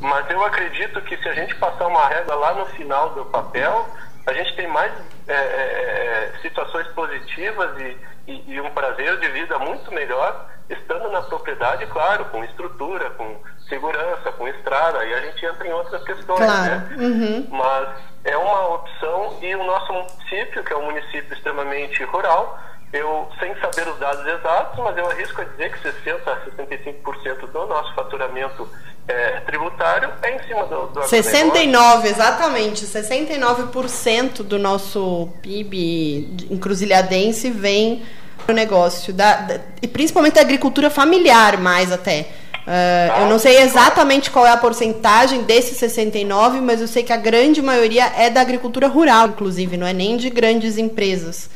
Mas 0.00 0.28
eu 0.30 0.42
acredito 0.44 1.00
que 1.02 1.16
se 1.18 1.28
a 1.28 1.34
gente 1.34 1.54
passar 1.56 1.86
uma 1.86 2.08
régua 2.08 2.34
lá 2.34 2.54
no 2.54 2.66
final 2.66 3.10
do 3.10 3.24
papel, 3.26 3.86
a 4.26 4.32
gente 4.32 4.54
tem 4.56 4.66
mais 4.66 4.92
é, 5.28 5.32
é, 5.32 5.34
é, 5.34 6.38
situações 6.42 6.86
positivas 6.88 7.78
e, 7.80 7.96
e, 8.26 8.54
e, 8.54 8.60
um 8.60 8.70
prazer 8.70 9.18
de 9.18 9.28
vida 9.28 9.58
muito 9.58 9.92
melhor 9.92 10.48
estando 10.68 11.10
na 11.10 11.22
propriedade, 11.22 11.84
claro, 11.86 12.24
com 12.26 12.44
estrutura, 12.44 13.10
com 13.10 13.36
segurança, 13.68 14.32
com 14.32 14.46
estrada, 14.48 15.04
e 15.04 15.14
a 15.14 15.20
gente 15.20 15.44
entra 15.44 15.66
em 15.66 15.72
outras 15.72 16.02
questões, 16.04 16.38
claro. 16.38 16.70
né? 16.70 16.96
Uhum. 16.98 17.48
Mas 17.50 17.88
é 18.24 18.36
uma 18.36 18.74
opção 18.74 19.38
e 19.42 19.54
o 19.54 19.64
nosso 19.64 19.92
município, 19.92 20.62
que 20.62 20.72
é 20.72 20.76
um 20.76 20.84
município 20.84 21.34
extremamente 21.34 22.04
rural, 22.04 22.58
eu, 22.92 23.28
sem 23.38 23.54
saber 23.60 23.88
os 23.88 23.98
dados 23.98 24.26
exatos, 24.26 24.78
mas 24.82 24.96
eu 24.96 25.08
arrisco 25.08 25.40
a 25.40 25.44
dizer 25.44 25.72
que 25.72 25.88
60% 25.88 26.20
a 26.26 26.36
65% 26.50 27.50
do 27.52 27.66
nosso 27.66 27.94
faturamento 27.94 28.68
é, 29.06 29.40
tributário 29.40 30.10
é 30.22 30.36
em 30.36 30.42
cima 30.46 30.64
do, 30.66 30.86
do 30.88 31.02
69, 31.04 32.08
exatamente. 32.08 32.84
69% 32.84 34.42
do 34.42 34.58
nosso 34.58 35.28
PIB 35.40 36.48
encruzilhadense 36.50 37.50
vem 37.50 38.02
do 38.46 38.52
negócio, 38.52 39.12
da, 39.12 39.36
da, 39.36 39.60
e 39.80 39.86
principalmente 39.86 40.34
da 40.34 40.40
agricultura 40.40 40.90
familiar, 40.90 41.58
mais 41.58 41.92
até. 41.92 42.26
Uh, 42.60 43.22
eu 43.22 43.28
não 43.28 43.38
sei 43.38 43.58
exatamente 43.58 44.30
qual 44.30 44.46
é 44.46 44.50
a 44.50 44.56
porcentagem 44.56 45.42
desses 45.42 45.76
69, 45.78 46.60
mas 46.60 46.80
eu 46.80 46.86
sei 46.86 47.02
que 47.02 47.12
a 47.12 47.16
grande 47.16 47.62
maioria 47.62 48.12
é 48.16 48.30
da 48.30 48.40
agricultura 48.40 48.86
rural, 48.86 49.28
inclusive, 49.28 49.76
não 49.76 49.86
é 49.86 49.92
nem 49.92 50.16
de 50.16 50.28
grandes 50.30 50.76
empresas. 50.76 51.50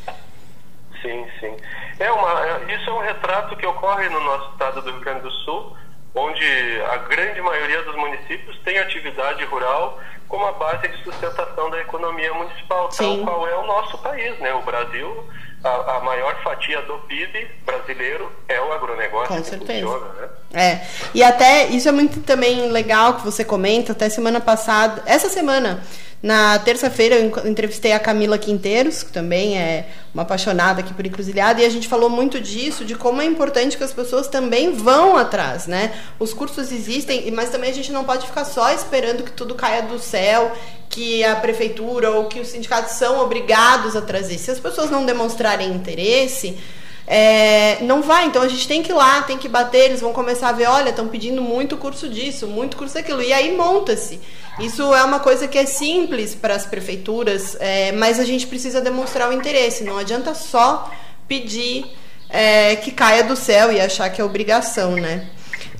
Sim, 1.04 1.26
sim. 1.38 1.56
É 2.00 2.10
uma, 2.10 2.46
é, 2.46 2.74
isso 2.74 2.88
é 2.88 2.92
um 2.94 3.00
retrato 3.00 3.54
que 3.56 3.66
ocorre 3.66 4.08
no 4.08 4.20
nosso 4.20 4.52
estado 4.52 4.80
do 4.80 4.90
Rio 4.90 5.00
Grande 5.00 5.20
do 5.20 5.30
Sul, 5.30 5.76
onde 6.14 6.44
a 6.90 6.96
grande 6.96 7.42
maioria 7.42 7.82
dos 7.82 7.94
municípios 7.94 8.58
tem 8.64 8.78
atividade 8.78 9.44
rural 9.44 10.00
como 10.28 10.46
a 10.46 10.52
base 10.52 10.88
de 10.88 11.04
sustentação 11.04 11.68
da 11.70 11.80
economia 11.80 12.32
municipal, 12.32 12.90
sim. 12.90 13.22
tal 13.22 13.34
qual 13.34 13.48
é 13.48 13.56
o 13.56 13.66
nosso 13.66 13.98
país, 13.98 14.38
né? 14.38 14.54
O 14.54 14.62
Brasil, 14.62 15.28
a, 15.64 15.96
a 15.96 16.00
maior 16.00 16.36
fatia 16.42 16.82
do 16.82 16.98
PIB 17.00 17.48
brasileiro 17.64 18.30
é 18.46 18.60
o 18.60 18.72
agronegócio. 18.72 19.34
Com 19.34 19.42
certeza. 19.42 19.86
Funciona, 19.86 20.12
né? 20.20 20.28
É. 20.52 20.86
E 21.14 21.22
até 21.22 21.66
isso 21.68 21.88
é 21.88 21.92
muito 21.92 22.20
também 22.20 22.70
legal 22.70 23.14
que 23.14 23.24
você 23.24 23.44
comenta, 23.44 23.92
até 23.92 24.08
semana 24.08 24.40
passada, 24.40 25.02
essa 25.06 25.28
semana 25.28 25.82
na 26.24 26.58
terça-feira 26.58 27.16
eu 27.16 27.46
entrevistei 27.46 27.92
a 27.92 27.98
Camila 27.98 28.38
Quinteiros, 28.38 29.02
que 29.02 29.12
também 29.12 29.58
é 29.58 29.86
uma 30.14 30.22
apaixonada 30.22 30.80
aqui 30.80 30.94
por 30.94 31.04
encruzilhada, 31.04 31.60
e 31.60 31.66
a 31.66 31.68
gente 31.68 31.86
falou 31.86 32.08
muito 32.08 32.40
disso, 32.40 32.82
de 32.82 32.94
como 32.94 33.20
é 33.20 33.26
importante 33.26 33.76
que 33.76 33.84
as 33.84 33.92
pessoas 33.92 34.26
também 34.26 34.72
vão 34.72 35.18
atrás, 35.18 35.66
né? 35.66 35.92
Os 36.18 36.32
cursos 36.32 36.72
existem, 36.72 37.30
mas 37.30 37.50
também 37.50 37.68
a 37.68 37.74
gente 37.74 37.92
não 37.92 38.04
pode 38.04 38.26
ficar 38.26 38.46
só 38.46 38.72
esperando 38.72 39.22
que 39.22 39.32
tudo 39.32 39.54
caia 39.54 39.82
do 39.82 39.98
céu, 39.98 40.50
que 40.88 41.22
a 41.22 41.36
prefeitura 41.36 42.10
ou 42.12 42.24
que 42.24 42.40
os 42.40 42.48
sindicatos 42.48 42.92
são 42.92 43.18
obrigados 43.18 43.94
a 43.94 44.00
trazer. 44.00 44.38
Se 44.38 44.50
as 44.50 44.58
pessoas 44.58 44.90
não 44.90 45.04
demonstrarem 45.04 45.53
interesse, 45.62 46.58
é, 47.06 47.78
não 47.82 48.00
vai, 48.00 48.26
então 48.26 48.42
a 48.42 48.48
gente 48.48 48.66
tem 48.66 48.82
que 48.82 48.90
ir 48.90 48.94
lá, 48.94 49.22
tem 49.22 49.36
que 49.36 49.48
bater, 49.48 49.84
eles 49.84 50.00
vão 50.00 50.12
começar 50.12 50.48
a 50.48 50.52
ver, 50.52 50.66
olha, 50.66 50.88
estão 50.88 51.06
pedindo 51.08 51.42
muito 51.42 51.76
curso 51.76 52.08
disso, 52.08 52.46
muito 52.46 52.76
curso 52.76 52.94
daquilo, 52.94 53.22
e 53.22 53.32
aí 53.32 53.54
monta-se. 53.54 54.20
Isso 54.58 54.94
é 54.94 55.02
uma 55.02 55.20
coisa 55.20 55.46
que 55.46 55.58
é 55.58 55.66
simples 55.66 56.34
para 56.34 56.54
as 56.54 56.64
prefeituras, 56.64 57.56
é, 57.60 57.92
mas 57.92 58.18
a 58.18 58.24
gente 58.24 58.46
precisa 58.46 58.80
demonstrar 58.80 59.28
o 59.28 59.32
interesse. 59.32 59.84
Não 59.84 59.98
adianta 59.98 60.32
só 60.34 60.90
pedir 61.26 61.86
é, 62.30 62.76
que 62.76 62.90
caia 62.90 63.24
do 63.24 63.36
céu 63.36 63.72
e 63.72 63.80
achar 63.80 64.08
que 64.10 64.20
é 64.20 64.24
obrigação, 64.24 64.92
né? 64.92 65.28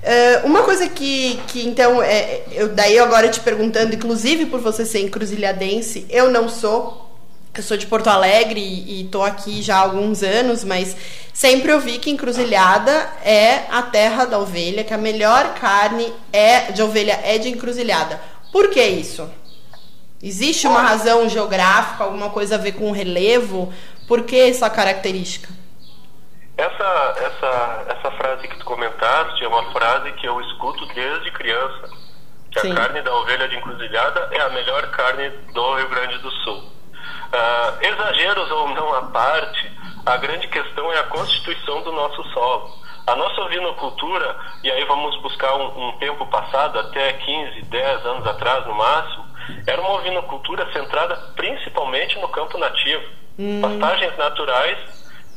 É, 0.03 0.41
uma 0.43 0.61
coisa 0.61 0.87
que, 0.87 1.39
que 1.47 1.65
então, 1.65 2.01
é, 2.01 2.43
eu 2.51 2.69
daí 2.69 2.99
agora 2.99 3.27
te 3.27 3.39
perguntando, 3.39 3.95
inclusive 3.95 4.45
por 4.45 4.59
você 4.59 4.85
ser 4.85 4.99
encruzilhadense, 4.99 6.05
eu 6.09 6.29
não 6.29 6.47
sou. 6.47 7.04
Eu 7.57 7.63
sou 7.63 7.77
de 7.77 7.87
Porto 7.87 8.07
Alegre 8.07 8.59
e 8.59 9.05
estou 9.05 9.23
aqui 9.23 9.61
já 9.61 9.77
há 9.77 9.79
alguns 9.79 10.21
anos, 10.21 10.65
mas 10.65 10.93
sempre 11.33 11.71
ouvi 11.71 11.99
que 11.99 12.11
encruzilhada 12.11 12.91
é 13.23 13.65
a 13.71 13.81
terra 13.81 14.25
da 14.25 14.37
ovelha, 14.37 14.83
que 14.83 14.93
a 14.93 14.97
melhor 14.97 15.53
carne 15.53 16.13
é 16.33 16.73
de 16.73 16.81
ovelha 16.81 17.17
é 17.23 17.37
de 17.37 17.47
encruzilhada. 17.47 18.19
Por 18.51 18.69
que 18.69 18.83
isso? 18.83 19.31
Existe 20.21 20.67
uma 20.67 20.81
razão 20.81 21.29
geográfica, 21.29 22.03
alguma 22.03 22.29
coisa 22.29 22.55
a 22.55 22.57
ver 22.57 22.73
com 22.73 22.89
o 22.89 22.91
relevo? 22.91 23.73
Por 24.05 24.23
que 24.23 24.37
essa 24.37 24.69
característica? 24.69 25.47
Essa, 26.57 27.15
essa, 27.17 27.85
essa 27.87 28.11
frase 28.17 28.49
que 28.49 28.57
tu 28.57 28.65
comentaste 28.65 29.45
é 29.45 29.47
uma 29.47 29.71
frase 29.71 30.11
que 30.13 30.27
eu 30.27 30.41
escuto 30.41 30.85
desde 30.87 31.31
criança. 31.31 31.89
Que 32.51 32.59
Sim. 32.59 32.73
a 32.73 32.75
carne 32.75 33.01
da 33.01 33.15
ovelha 33.15 33.47
de 33.47 33.55
encruzilhada 33.55 34.27
é 34.33 34.41
a 34.41 34.49
melhor 34.49 34.89
carne 34.91 35.29
do 35.53 35.75
Rio 35.75 35.89
Grande 35.89 36.17
do 36.17 36.31
Sul. 36.31 36.74
Exageros 37.85 38.51
ou 38.51 38.69
não 38.69 38.93
à 38.95 39.01
parte, 39.03 39.71
a 40.05 40.17
grande 40.17 40.47
questão 40.47 40.91
é 40.91 40.99
a 40.99 41.03
constituição 41.03 41.81
do 41.83 41.91
nosso 41.91 42.23
solo. 42.31 42.69
A 43.05 43.15
nossa 43.15 43.41
ovinocultura, 43.41 44.35
e 44.63 44.71
aí 44.71 44.83
vamos 44.85 45.21
buscar 45.21 45.55
um, 45.55 45.89
um, 45.89 45.91
tempo 45.97 46.25
passado, 46.27 46.79
até 46.79 47.13
15, 47.13 47.61
10 47.63 48.05
anos 48.05 48.25
atrás 48.25 48.65
no 48.65 48.73
máximo, 48.73 49.25
era 49.67 49.79
uma 49.79 49.93
ovinocultura 49.93 50.71
centrada 50.73 51.15
principalmente 51.35 52.17
no 52.19 52.27
campo 52.29 52.57
nativo. 52.57 53.03
Hum. 53.37 53.61
Pastagens 53.61 54.17
naturais 54.17 54.77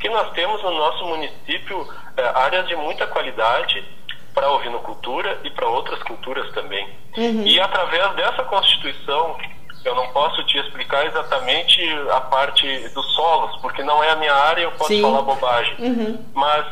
que 0.01 0.09
nós 0.09 0.31
temos 0.33 0.63
no 0.63 0.71
nosso 0.71 1.05
município, 1.05 1.87
é, 2.17 2.23
áreas 2.39 2.67
de 2.69 2.77
muita 2.77 3.07
qualidade 3.07 3.85
para 4.33 4.47
a 4.47 4.53
ovinocultura 4.53 5.41
e 5.45 5.51
para 5.51 5.67
outras 5.67 6.03
culturas 6.05 6.51
também. 6.53 6.89
Uhum. 7.17 7.43
E 7.45 7.61
através 7.61 8.15
dessa 8.15 8.45
constituição, 8.45 9.37
eu 9.85 9.95
não 9.95 10.09
posso 10.09 10.43
te 10.45 10.59
explicar 10.59 11.07
exatamente 11.07 11.81
a 12.11 12.21
parte 12.21 12.89
dos 12.89 13.15
solos, 13.15 13.61
porque 13.61 13.83
não 13.83 14.03
é 14.03 14.11
a 14.11 14.17
minha 14.17 14.35
área, 14.35 14.63
eu 14.63 14.73
posso 14.73 14.93
Sim. 14.93 15.03
falar 15.03 15.23
bobagem. 15.23 15.77
Uhum. 15.79 16.25
Mas 16.35 16.67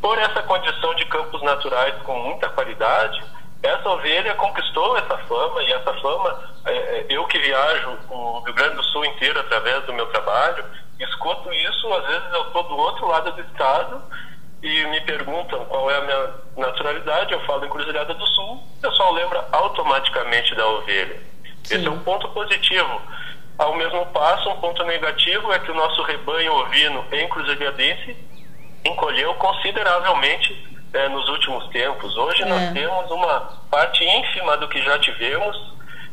por 0.00 0.18
essa 0.18 0.42
condição 0.42 0.94
de 0.96 1.04
campos 1.06 1.42
naturais 1.42 1.94
com 2.02 2.18
muita 2.18 2.48
qualidade, 2.48 3.22
essa 3.62 3.88
ovelha 3.88 4.34
conquistou 4.34 4.96
essa 4.96 5.16
fama 5.18 5.62
e 5.62 5.72
essa 5.72 5.94
fama, 5.94 6.50
é, 6.66 6.72
é, 6.72 7.06
eu 7.08 7.24
que 7.26 7.38
viajo 7.38 7.96
o 8.10 8.40
Rio 8.40 8.54
Grande 8.54 8.76
do 8.76 8.82
Sul 8.84 9.04
inteiro 9.04 9.38
através 9.38 9.84
do 9.84 9.92
meu 9.92 10.06
trabalho, 10.06 10.64
escuto 10.98 11.52
isso, 11.52 11.92
às 11.94 12.06
vezes 12.06 12.32
eu 12.32 12.42
estou 12.42 12.62
do 12.64 12.76
outro 12.76 13.06
lado 13.06 13.30
do 13.32 13.40
estado 13.42 14.02
e 14.62 14.84
me 14.86 15.00
perguntam 15.02 15.64
qual 15.66 15.90
é 15.90 15.96
a 15.96 16.00
minha 16.00 16.30
naturalidade, 16.56 17.32
eu 17.32 17.40
falo 17.44 17.64
Encruzilhada 17.64 18.14
do 18.14 18.26
Sul, 18.26 18.54
o 18.54 18.80
pessoal 18.80 19.12
lembra 19.12 19.46
automaticamente 19.52 20.54
da 20.56 20.66
ovelha. 20.66 21.20
Sim. 21.64 21.76
Esse 21.76 21.86
é 21.86 21.90
um 21.90 21.98
ponto 22.00 22.28
positivo. 22.30 23.00
Ao 23.58 23.76
mesmo 23.76 24.06
passo, 24.06 24.48
um 24.50 24.51
ponto 24.62 24.84
negativo 24.84 25.52
é 25.52 25.58
que 25.58 25.72
o 25.72 25.74
nosso 25.74 26.00
rebanho 26.04 26.54
ovino 26.54 27.04
encruzilhadense 27.12 28.16
encolheu 28.84 29.34
consideravelmente 29.34 30.56
é, 30.94 31.08
nos 31.08 31.28
últimos 31.28 31.66
tempos. 31.70 32.16
Hoje 32.16 32.42
é. 32.42 32.46
nós 32.46 32.72
temos 32.72 33.10
uma 33.10 33.40
parte 33.68 34.04
ínfima 34.04 34.56
do 34.58 34.68
que 34.68 34.80
já 34.80 34.96
tivemos 35.00 35.56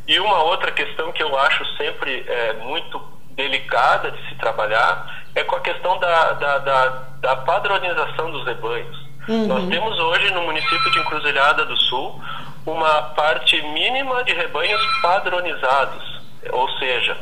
e 0.08 0.20
uma 0.20 0.42
outra 0.42 0.72
questão 0.72 1.12
que 1.12 1.22
eu 1.22 1.38
acho 1.38 1.64
sempre 1.78 2.26
é, 2.28 2.54
muito 2.54 3.00
delicada 3.36 4.10
de 4.10 4.30
se 4.30 4.36
trabalhar 4.36 5.24
é 5.36 5.44
com 5.44 5.56
a 5.56 5.62
questão 5.62 6.00
da, 6.00 6.34
da, 6.34 6.58
da, 6.58 6.88
da 7.22 7.36
padronização 7.36 8.32
dos 8.32 8.46
rebanhos. 8.48 8.98
Uhum. 9.28 9.46
Nós 9.46 9.68
temos 9.68 10.00
hoje 10.00 10.34
no 10.34 10.42
município 10.42 10.92
de 10.92 11.00
Encruzilhada 11.00 11.66
do 11.66 11.78
Sul 11.78 12.20
uma 12.66 13.04
parte 13.16 13.62
mínima 13.62 14.24
de 14.24 14.34
rebanhos 14.34 14.82
padronizados, 15.04 16.20
ou 16.52 16.68
seja, 16.80 17.16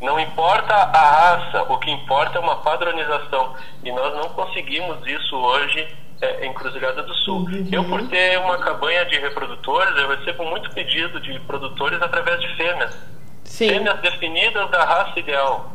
não 0.00 0.18
importa 0.18 0.74
a 0.74 1.10
raça, 1.10 1.62
o 1.64 1.78
que 1.78 1.90
importa 1.90 2.38
é 2.38 2.40
uma 2.40 2.56
padronização. 2.56 3.54
E 3.82 3.92
nós 3.92 4.14
não 4.14 4.28
conseguimos 4.30 5.06
isso 5.06 5.36
hoje 5.36 5.88
é, 6.20 6.46
em 6.46 6.52
Cruzilhada 6.52 7.02
do 7.02 7.14
Sul. 7.14 7.40
Uhum. 7.40 7.68
Eu, 7.70 7.84
por 7.84 8.06
ter 8.08 8.38
uma 8.38 8.58
cabanha 8.58 9.04
de 9.06 9.18
reprodutores, 9.18 9.96
eu 9.96 10.08
recebo 10.08 10.44
muito 10.44 10.70
pedido 10.70 11.20
de 11.20 11.38
produtores 11.40 12.00
através 12.00 12.40
de 12.40 12.56
fêmeas. 12.56 12.96
Sim. 13.44 13.68
Fêmeas 13.68 14.00
definidas 14.00 14.70
da 14.70 14.84
raça 14.84 15.18
ideal. 15.18 15.70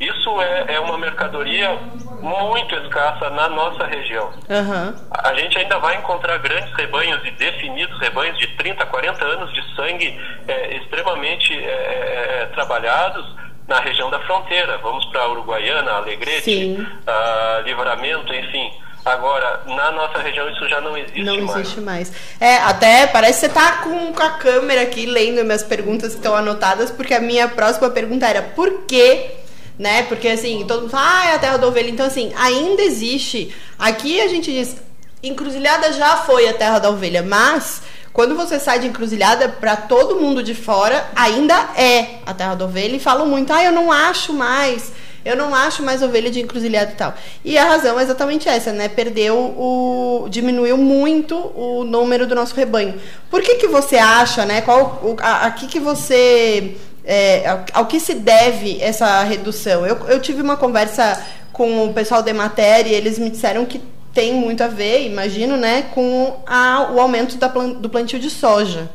Isso 0.00 0.40
é, 0.40 0.74
é 0.74 0.80
uma 0.80 0.98
mercadoria 0.98 1.78
muito 2.22 2.74
escassa 2.76 3.28
na 3.30 3.48
nossa 3.48 3.84
região. 3.86 4.30
Uhum. 4.48 4.94
A 5.10 5.34
gente 5.34 5.58
ainda 5.58 5.78
vai 5.78 5.96
encontrar 5.96 6.38
grandes 6.38 6.72
rebanhos 6.74 7.20
e 7.24 7.30
definidos 7.32 7.98
rebanhos 7.98 8.38
de 8.38 8.46
30, 8.56 8.86
40 8.86 9.24
anos 9.24 9.52
de 9.52 9.74
sangue 9.74 10.18
é, 10.46 10.76
extremamente 10.76 11.52
é, 11.52 11.66
é, 11.66 12.46
trabalhados 12.54 13.26
na 13.66 13.80
região 13.80 14.08
da 14.10 14.20
fronteira. 14.20 14.78
Vamos 14.78 15.04
para 15.06 15.28
Uruguaiana, 15.28 15.92
Alegrete, 15.92 16.76
uh, 16.78 17.62
Livramento, 17.64 18.32
enfim. 18.32 18.70
Agora, 19.04 19.62
na 19.66 19.90
nossa 19.90 20.18
região 20.18 20.48
isso 20.48 20.68
já 20.68 20.80
não 20.80 20.96
existe 20.96 21.24
não 21.24 21.34
mais. 21.34 21.46
Não 21.46 21.60
existe 21.60 21.80
mais. 21.80 22.12
É, 22.38 22.58
até 22.58 23.06
parece 23.08 23.40
que 23.40 23.52
você 23.52 23.60
tá 23.60 23.82
com, 23.82 24.12
com 24.12 24.22
a 24.22 24.30
câmera 24.30 24.82
aqui 24.82 25.06
lendo 25.06 25.44
minhas 25.44 25.64
perguntas 25.64 26.12
que 26.12 26.18
estão 26.18 26.36
anotadas, 26.36 26.90
porque 26.92 27.12
a 27.12 27.20
minha 27.20 27.48
próxima 27.48 27.90
pergunta 27.90 28.26
era 28.26 28.42
por 28.42 28.84
que, 28.86 29.30
né? 29.78 30.02
Porque 30.04 30.28
assim, 30.28 30.64
todo 30.66 30.82
mundo 30.82 30.90
fala, 30.90 31.20
ah, 31.20 31.26
é 31.30 31.34
a 31.34 31.38
terra 31.38 31.56
da 31.56 31.66
ovelha. 31.66 31.90
Então, 31.90 32.06
assim, 32.06 32.32
ainda 32.36 32.82
existe. 32.82 33.54
Aqui 33.78 34.20
a 34.20 34.28
gente 34.28 34.52
diz, 34.52 34.76
encruzilhada 35.22 35.92
já 35.92 36.18
foi 36.18 36.48
a 36.48 36.54
terra 36.54 36.78
da 36.78 36.90
ovelha, 36.90 37.22
mas 37.22 37.82
quando 38.12 38.34
você 38.34 38.58
sai 38.58 38.78
de 38.78 38.86
encruzilhada 38.86 39.48
para 39.48 39.76
todo 39.76 40.20
mundo 40.20 40.42
de 40.42 40.54
fora, 40.54 41.10
ainda 41.16 41.54
é 41.76 42.18
a 42.26 42.34
terra 42.34 42.54
da 42.54 42.64
ovelha 42.64 42.96
e 42.96 43.00
falam 43.00 43.26
muito, 43.26 43.52
ah, 43.52 43.64
eu 43.64 43.72
não 43.72 43.90
acho 43.90 44.32
mais 44.32 44.92
eu 45.24 45.36
não 45.36 45.54
acho 45.54 45.82
mais 45.82 46.02
ovelha 46.02 46.30
de 46.30 46.40
encruzilhada 46.40 46.92
e 46.92 46.94
tal. 46.96 47.14
E 47.44 47.56
a 47.56 47.64
razão 47.64 47.98
é 47.98 48.02
exatamente 48.02 48.48
essa, 48.48 48.72
né? 48.72 48.88
Perdeu 48.88 49.36
o. 49.36 50.26
diminuiu 50.28 50.76
muito 50.76 51.36
o 51.54 51.84
número 51.84 52.26
do 52.26 52.34
nosso 52.34 52.54
rebanho. 52.56 52.94
Por 53.30 53.40
que, 53.40 53.54
que 53.56 53.68
você 53.68 53.96
acha, 53.96 54.44
né? 54.44 54.62
Qual, 54.62 55.00
o, 55.02 55.16
a, 55.20 55.50
que 55.52 55.78
você. 55.78 56.76
É, 57.04 57.42
ao, 57.72 57.86
que 57.86 57.98
se 57.98 58.14
deve 58.14 58.80
essa 58.80 59.22
redução? 59.22 59.86
Eu, 59.86 59.96
eu 60.08 60.20
tive 60.20 60.40
uma 60.40 60.56
conversa 60.56 61.24
com 61.52 61.86
o 61.86 61.92
pessoal 61.92 62.22
da 62.22 62.32
matéria 62.32 62.90
e 62.90 62.94
eles 62.94 63.18
me 63.18 63.30
disseram 63.30 63.66
que 63.66 63.78
tem 64.14 64.32
muito 64.34 64.62
a 64.62 64.68
ver, 64.68 65.06
imagino, 65.06 65.56
né, 65.56 65.90
com 65.94 66.42
a, 66.46 66.90
o 66.90 67.00
aumento 67.00 67.36
da, 67.38 67.48
do 67.48 67.88
plantio 67.88 68.18
de 68.18 68.30
soja. 68.30 68.88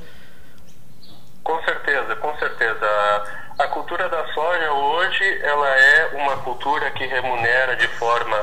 Com 1.44 1.62
certeza, 1.64 2.16
com 2.18 2.36
certeza. 2.38 3.24
A 3.58 3.68
cultura 3.70 4.08
da 4.10 4.26
soja 4.34 4.72
hoje 4.72 5.40
ela 5.42 5.68
é 5.68 6.10
uma 6.14 6.38
cultura 6.38 6.92
que 6.92 7.06
remunera 7.06 7.76
de 7.76 7.88
forma 7.88 8.38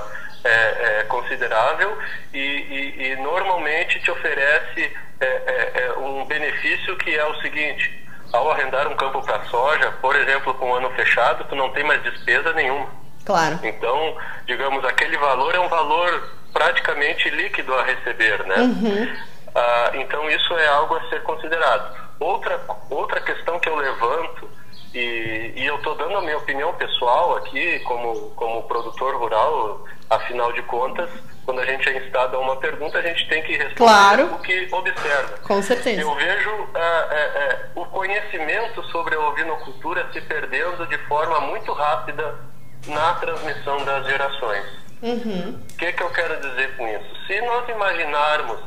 é, 0.44 0.48
é, 0.50 1.04
considerável 1.04 1.96
e, 2.32 2.38
e, 2.38 3.06
e, 3.06 3.16
normalmente 3.16 4.00
te 4.00 4.10
oferece 4.10 4.92
é, 5.20 5.26
é, 5.26 5.86
é 5.86 5.92
um 5.98 6.24
benefício 6.24 6.96
que 6.96 7.14
é 7.14 7.24
o 7.24 7.40
seguinte: 7.40 8.03
ao 8.32 8.50
arrendar 8.50 8.88
um 8.88 8.96
campo 8.96 9.22
para 9.22 9.44
soja, 9.44 9.90
por 10.00 10.16
exemplo, 10.16 10.54
com 10.54 10.70
o 10.70 10.74
ano 10.74 10.90
fechado, 10.90 11.44
tu 11.44 11.54
não 11.54 11.70
tem 11.70 11.84
mais 11.84 12.02
despesa 12.02 12.52
nenhuma. 12.52 12.88
Claro. 13.24 13.58
Então, 13.62 14.16
digamos, 14.46 14.84
aquele 14.84 15.16
valor 15.16 15.54
é 15.54 15.60
um 15.60 15.68
valor 15.68 16.32
praticamente 16.52 17.30
líquido 17.30 17.74
a 17.74 17.82
receber, 17.82 18.44
né? 18.46 18.56
Uhum. 18.56 19.16
Ah, 19.54 19.90
então 19.94 20.28
isso 20.30 20.52
é 20.54 20.66
algo 20.66 20.96
a 20.96 21.08
ser 21.08 21.22
considerado. 21.22 21.96
Outra 22.18 22.60
outra 22.90 23.20
questão 23.20 23.58
que 23.58 23.68
eu 23.68 23.76
levanto 23.76 24.48
e, 24.94 25.52
e 25.56 25.66
eu 25.66 25.76
estou 25.76 25.96
dando 25.96 26.16
a 26.18 26.22
minha 26.22 26.38
opinião 26.38 26.72
pessoal 26.74 27.36
aqui, 27.36 27.80
como, 27.80 28.30
como 28.30 28.62
produtor 28.62 29.16
rural, 29.16 29.84
afinal 30.08 30.52
de 30.52 30.62
contas, 30.62 31.10
quando 31.44 31.60
a 31.60 31.66
gente 31.66 31.88
é 31.88 31.98
instado 31.98 32.36
a 32.36 32.40
uma 32.40 32.56
pergunta, 32.56 32.98
a 32.98 33.02
gente 33.02 33.28
tem 33.28 33.42
que 33.42 33.52
responder 33.52 33.76
claro. 33.76 34.34
o 34.34 34.38
que 34.38 34.68
observa. 34.70 35.38
Com 35.42 35.60
certeza. 35.60 36.00
Eu 36.00 36.14
vejo 36.14 36.68
é, 36.74 37.16
é, 37.16 37.66
o 37.74 37.84
conhecimento 37.86 38.82
sobre 38.84 39.16
a 39.16 39.20
ovinocultura 39.20 40.08
se 40.12 40.20
perdendo 40.22 40.86
de 40.86 40.96
forma 41.06 41.40
muito 41.40 41.72
rápida 41.72 42.38
na 42.86 43.14
transmissão 43.14 43.84
das 43.84 44.06
gerações. 44.06 44.64
O 45.02 45.06
uhum. 45.06 45.60
que, 45.76 45.92
que 45.92 46.02
eu 46.02 46.10
quero 46.10 46.40
dizer 46.40 46.76
com 46.76 46.88
isso? 46.88 47.26
Se 47.26 47.40
nós 47.42 47.68
imaginarmos 47.68 48.60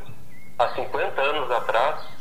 há 0.60 0.70
50 0.70 1.22
anos 1.22 1.52
atrás, 1.52 2.17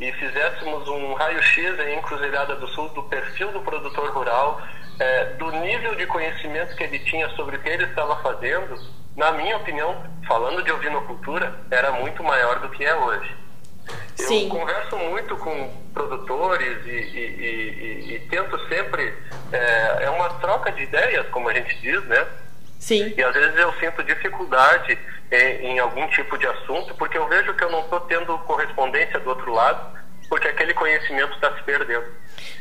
e 0.00 0.12
fizéssemos 0.12 0.88
um 0.88 1.14
raio-x 1.14 1.78
em 1.80 1.98
Encruzilhada 1.98 2.56
do 2.56 2.68
Sul 2.68 2.88
do 2.90 3.02
perfil 3.04 3.50
do 3.52 3.60
produtor 3.60 4.10
rural, 4.10 4.60
é, 4.98 5.24
do 5.34 5.50
nível 5.50 5.94
de 5.94 6.06
conhecimento 6.06 6.76
que 6.76 6.84
ele 6.84 6.98
tinha 7.00 7.28
sobre 7.30 7.56
o 7.56 7.60
que 7.60 7.68
ele 7.68 7.84
estava 7.84 8.16
fazendo, 8.22 8.76
na 9.16 9.32
minha 9.32 9.56
opinião, 9.56 10.00
falando 10.26 10.62
de 10.62 10.70
ovinocultura, 10.70 11.52
era 11.70 11.92
muito 11.92 12.22
maior 12.22 12.60
do 12.60 12.68
que 12.70 12.84
é 12.84 12.94
hoje. 12.94 13.36
Sim. 14.14 14.44
Eu 14.44 14.50
converso 14.50 14.96
muito 14.96 15.36
com 15.36 15.70
produtores 15.94 16.84
e, 16.86 16.90
e, 16.90 18.10
e, 18.10 18.14
e 18.14 18.20
tento 18.28 18.58
sempre. 18.68 19.14
É, 19.52 20.04
é 20.04 20.10
uma 20.10 20.28
troca 20.34 20.70
de 20.72 20.82
ideias, 20.82 21.26
como 21.28 21.48
a 21.48 21.54
gente 21.54 21.76
diz, 21.80 22.04
né? 22.04 22.26
Sim. 22.78 23.12
E 23.16 23.22
às 23.22 23.34
vezes 23.34 23.58
eu 23.58 23.72
sinto 23.74 24.02
dificuldade 24.04 24.98
em, 25.30 25.66
em 25.66 25.78
algum 25.78 26.06
tipo 26.08 26.38
de 26.38 26.46
assunto, 26.46 26.94
porque 26.94 27.18
eu 27.18 27.26
vejo 27.28 27.54
que 27.54 27.64
eu 27.64 27.70
não 27.70 27.80
estou 27.80 28.00
tendo 28.00 28.38
correspondência 28.40 29.18
do 29.20 29.30
outro 29.30 29.52
lado, 29.52 29.98
porque 30.28 30.48
aquele 30.48 30.74
conhecimento 30.74 31.34
está 31.34 31.54
se 31.56 31.62
perdendo. 31.62 32.06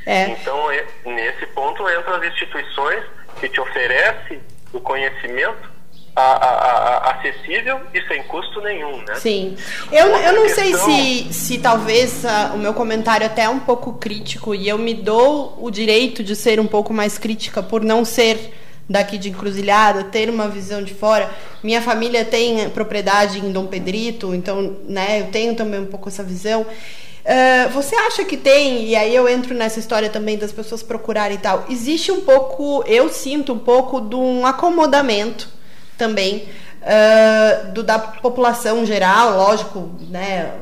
É. 0.05 0.29
Então, 0.29 0.67
nesse 1.05 1.45
ponto 1.47 1.87
entram 1.89 2.15
as 2.15 2.23
instituições 2.25 3.03
que 3.39 3.49
te 3.49 3.59
oferecem 3.59 4.41
o 4.73 4.79
conhecimento 4.79 5.77
a, 6.15 6.21
a, 6.21 6.97
a, 6.97 7.11
acessível 7.11 7.79
e 7.93 8.01
sem 8.07 8.23
custo 8.23 8.59
nenhum, 8.61 8.97
né? 9.03 9.15
Sim. 9.15 9.55
Eu, 9.91 10.07
eu 10.07 10.33
não 10.33 10.43
questão... 10.43 10.63
sei 10.63 10.73
se, 10.73 11.33
se 11.33 11.57
talvez 11.59 12.23
uh, 12.23 12.55
o 12.55 12.57
meu 12.57 12.73
comentário 12.73 13.23
é 13.23 13.27
até 13.27 13.43
é 13.43 13.49
um 13.49 13.59
pouco 13.59 13.93
crítico 13.93 14.55
e 14.55 14.67
eu 14.67 14.79
me 14.79 14.95
dou 14.95 15.55
o 15.61 15.69
direito 15.69 16.23
de 16.23 16.35
ser 16.35 16.59
um 16.59 16.65
pouco 16.65 16.91
mais 16.91 17.19
crítica 17.19 17.61
por 17.61 17.83
não 17.83 18.03
ser 18.03 18.51
daqui 18.89 19.17
de 19.17 19.29
Encruzilhada, 19.29 20.03
ter 20.05 20.29
uma 20.29 20.47
visão 20.47 20.81
de 20.81 20.93
fora. 20.93 21.29
Minha 21.61 21.81
família 21.81 22.23
tem 22.23 22.69
propriedade 22.69 23.39
em 23.39 23.51
Dom 23.51 23.65
Pedrito, 23.65 24.33
então, 24.33 24.77
né, 24.87 25.21
eu 25.21 25.27
tenho 25.27 25.55
também 25.55 25.81
um 25.81 25.85
pouco 25.85 26.09
essa 26.09 26.23
visão. 26.23 26.61
Uh, 26.61 27.69
você 27.73 27.93
acha 27.93 28.23
que 28.23 28.37
tem, 28.37 28.85
e 28.85 28.95
aí 28.95 29.13
eu 29.13 29.27
entro 29.27 29.53
nessa 29.53 29.79
história 29.79 30.09
também 30.09 30.37
das 30.37 30.53
pessoas 30.53 30.81
procurarem 30.81 31.35
e 31.35 31.39
tal, 31.41 31.65
existe 31.69 32.09
um 32.09 32.21
pouco, 32.21 32.83
eu 32.87 33.09
sinto 33.09 33.51
um 33.51 33.59
pouco 33.59 33.99
de 33.99 34.15
um 34.15 34.45
acomodamento 34.45 35.49
também 35.97 36.47
uh, 36.81 37.71
do, 37.73 37.83
da 37.83 37.99
população 37.99 38.85
geral, 38.85 39.35
lógico, 39.35 39.89
né? 40.09 40.53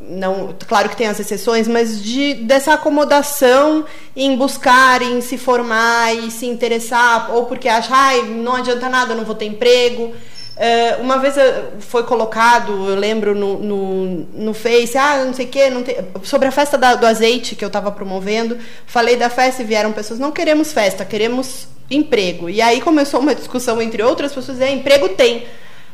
Não, 0.00 0.54
claro 0.66 0.88
que 0.88 0.96
tem 0.96 1.06
as 1.06 1.18
exceções, 1.18 1.66
mas 1.66 2.02
de, 2.02 2.34
dessa 2.34 2.74
acomodação 2.74 3.84
em 4.14 4.36
buscar, 4.36 5.02
em 5.02 5.20
se 5.20 5.38
formar 5.38 6.14
e 6.14 6.30
se 6.30 6.46
interessar, 6.46 7.34
ou 7.34 7.46
porque 7.46 7.68
acha, 7.68 7.94
ai, 7.94 8.22
não 8.22 8.56
adianta 8.56 8.88
nada, 8.88 9.12
eu 9.12 9.16
não 9.16 9.24
vou 9.24 9.34
ter 9.34 9.46
emprego. 9.46 10.12
Uh, 10.52 11.00
uma 11.00 11.18
vez 11.18 11.36
eh, 11.38 11.70
foi 11.80 12.04
colocado, 12.04 12.72
eu 12.86 12.94
lembro 12.94 13.34
no, 13.34 13.58
no, 13.58 14.04
no 14.34 14.54
Face, 14.54 14.98
ah, 14.98 15.24
não 15.24 15.32
sei 15.32 15.46
o 15.46 15.48
quê, 15.48 15.70
não 15.70 15.82
tem, 15.82 15.96
sobre 16.22 16.46
a 16.46 16.50
festa 16.50 16.76
da, 16.76 16.94
do 16.94 17.06
azeite 17.06 17.56
que 17.56 17.64
eu 17.64 17.68
estava 17.68 17.90
promovendo, 17.90 18.58
falei 18.86 19.16
da 19.16 19.30
festa 19.30 19.62
e 19.62 19.64
vieram 19.64 19.92
pessoas, 19.92 20.20
não 20.20 20.30
queremos 20.30 20.70
festa, 20.70 21.06
queremos 21.06 21.66
emprego. 21.90 22.50
E 22.50 22.60
aí 22.60 22.82
começou 22.82 23.20
uma 23.20 23.34
discussão 23.34 23.80
entre 23.80 24.02
outras 24.02 24.32
pessoas, 24.34 24.60
é, 24.60 24.70
emprego 24.70 25.08
tem. 25.10 25.46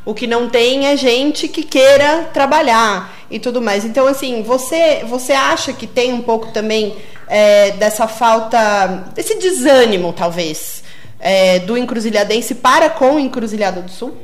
O 0.05 0.13
que 0.13 0.27
não 0.27 0.49
tem 0.49 0.87
é 0.87 0.97
gente 0.97 1.47
que 1.47 1.63
queira 1.63 2.29
trabalhar 2.33 3.18
e 3.29 3.39
tudo 3.39 3.61
mais. 3.61 3.85
Então, 3.85 4.07
assim, 4.07 4.43
você, 4.43 5.03
você 5.05 5.33
acha 5.33 5.73
que 5.73 5.85
tem 5.85 6.13
um 6.13 6.21
pouco 6.21 6.51
também 6.51 6.97
é, 7.27 7.71
dessa 7.71 8.07
falta, 8.07 8.87
desse 9.13 9.37
desânimo, 9.37 10.13
talvez, 10.13 10.83
é, 11.19 11.59
do 11.59 11.77
encruzilhadense 11.77 12.55
para 12.55 12.89
com 12.89 13.15
o 13.15 13.19
encruzilhado 13.19 13.81
do 13.81 13.91
sul? 13.91 14.17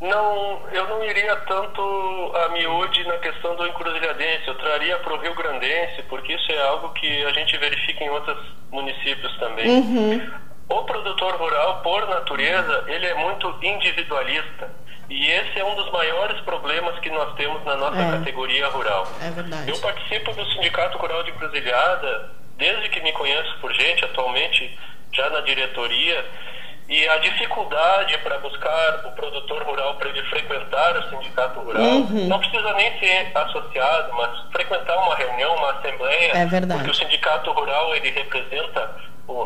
Não, 0.00 0.60
eu 0.70 0.86
não 0.86 1.02
iria 1.02 1.34
tanto 1.48 1.80
a 2.34 2.50
miúde 2.50 3.04
na 3.04 3.16
questão 3.18 3.56
do 3.56 3.66
encruzilhadense, 3.66 4.46
eu 4.46 4.54
traria 4.56 4.98
para 4.98 5.14
o 5.14 5.18
Rio 5.18 5.34
Grandense, 5.34 6.02
porque 6.10 6.34
isso 6.34 6.52
é 6.52 6.60
algo 6.66 6.90
que 6.90 7.24
a 7.24 7.30
gente 7.32 7.56
verifica 7.56 8.04
em 8.04 8.10
outros 8.10 8.36
municípios 8.70 9.34
também. 9.38 9.66
Uhum. 9.66 10.30
O 10.68 10.82
produtor 10.84 11.36
rural, 11.36 11.80
por 11.82 12.06
natureza, 12.06 12.84
ele 12.86 13.06
é 13.06 13.14
muito 13.14 13.54
individualista. 13.62 14.70
E 15.08 15.30
esse 15.30 15.58
é 15.58 15.64
um 15.64 15.74
dos 15.74 15.90
maiores 15.92 16.40
problemas 16.40 16.98
que 17.00 17.10
nós 17.10 17.34
temos 17.34 17.62
na 17.64 17.76
nossa 17.76 18.00
é. 18.00 18.10
categoria 18.12 18.68
rural. 18.68 19.06
É 19.22 19.30
verdade. 19.30 19.70
Eu 19.70 19.78
participo 19.78 20.32
do 20.32 20.44
Sindicato 20.52 20.98
Rural 20.98 21.22
de 21.22 21.32
Cruzilhada 21.32 22.30
desde 22.56 22.88
que 22.88 23.00
me 23.00 23.12
conheço 23.12 23.58
por 23.60 23.72
gente, 23.72 24.04
atualmente 24.04 24.78
já 25.12 25.28
na 25.30 25.40
diretoria. 25.40 26.24
E 26.86 27.08
a 27.08 27.16
dificuldade 27.16 28.18
para 28.18 28.38
buscar 28.38 29.06
o 29.06 29.12
produtor 29.12 29.62
rural 29.62 29.94
para 29.94 30.10
ele 30.10 30.22
frequentar 30.24 30.98
o 30.98 31.08
sindicato 31.08 31.60
rural, 31.60 31.82
uhum. 31.82 32.28
não 32.28 32.38
precisa 32.38 32.74
nem 32.74 32.98
ser 32.98 33.32
associado, 33.34 34.12
mas 34.12 34.52
frequentar 34.52 34.94
uma 34.98 35.14
reunião, 35.14 35.56
uma 35.56 35.72
assembleia, 35.72 36.32
é 36.36 36.44
verdade. 36.44 36.74
porque 36.74 36.90
o 36.90 36.94
sindicato 36.94 37.50
rural 37.52 37.94
ele 37.94 38.10
representa 38.10 38.96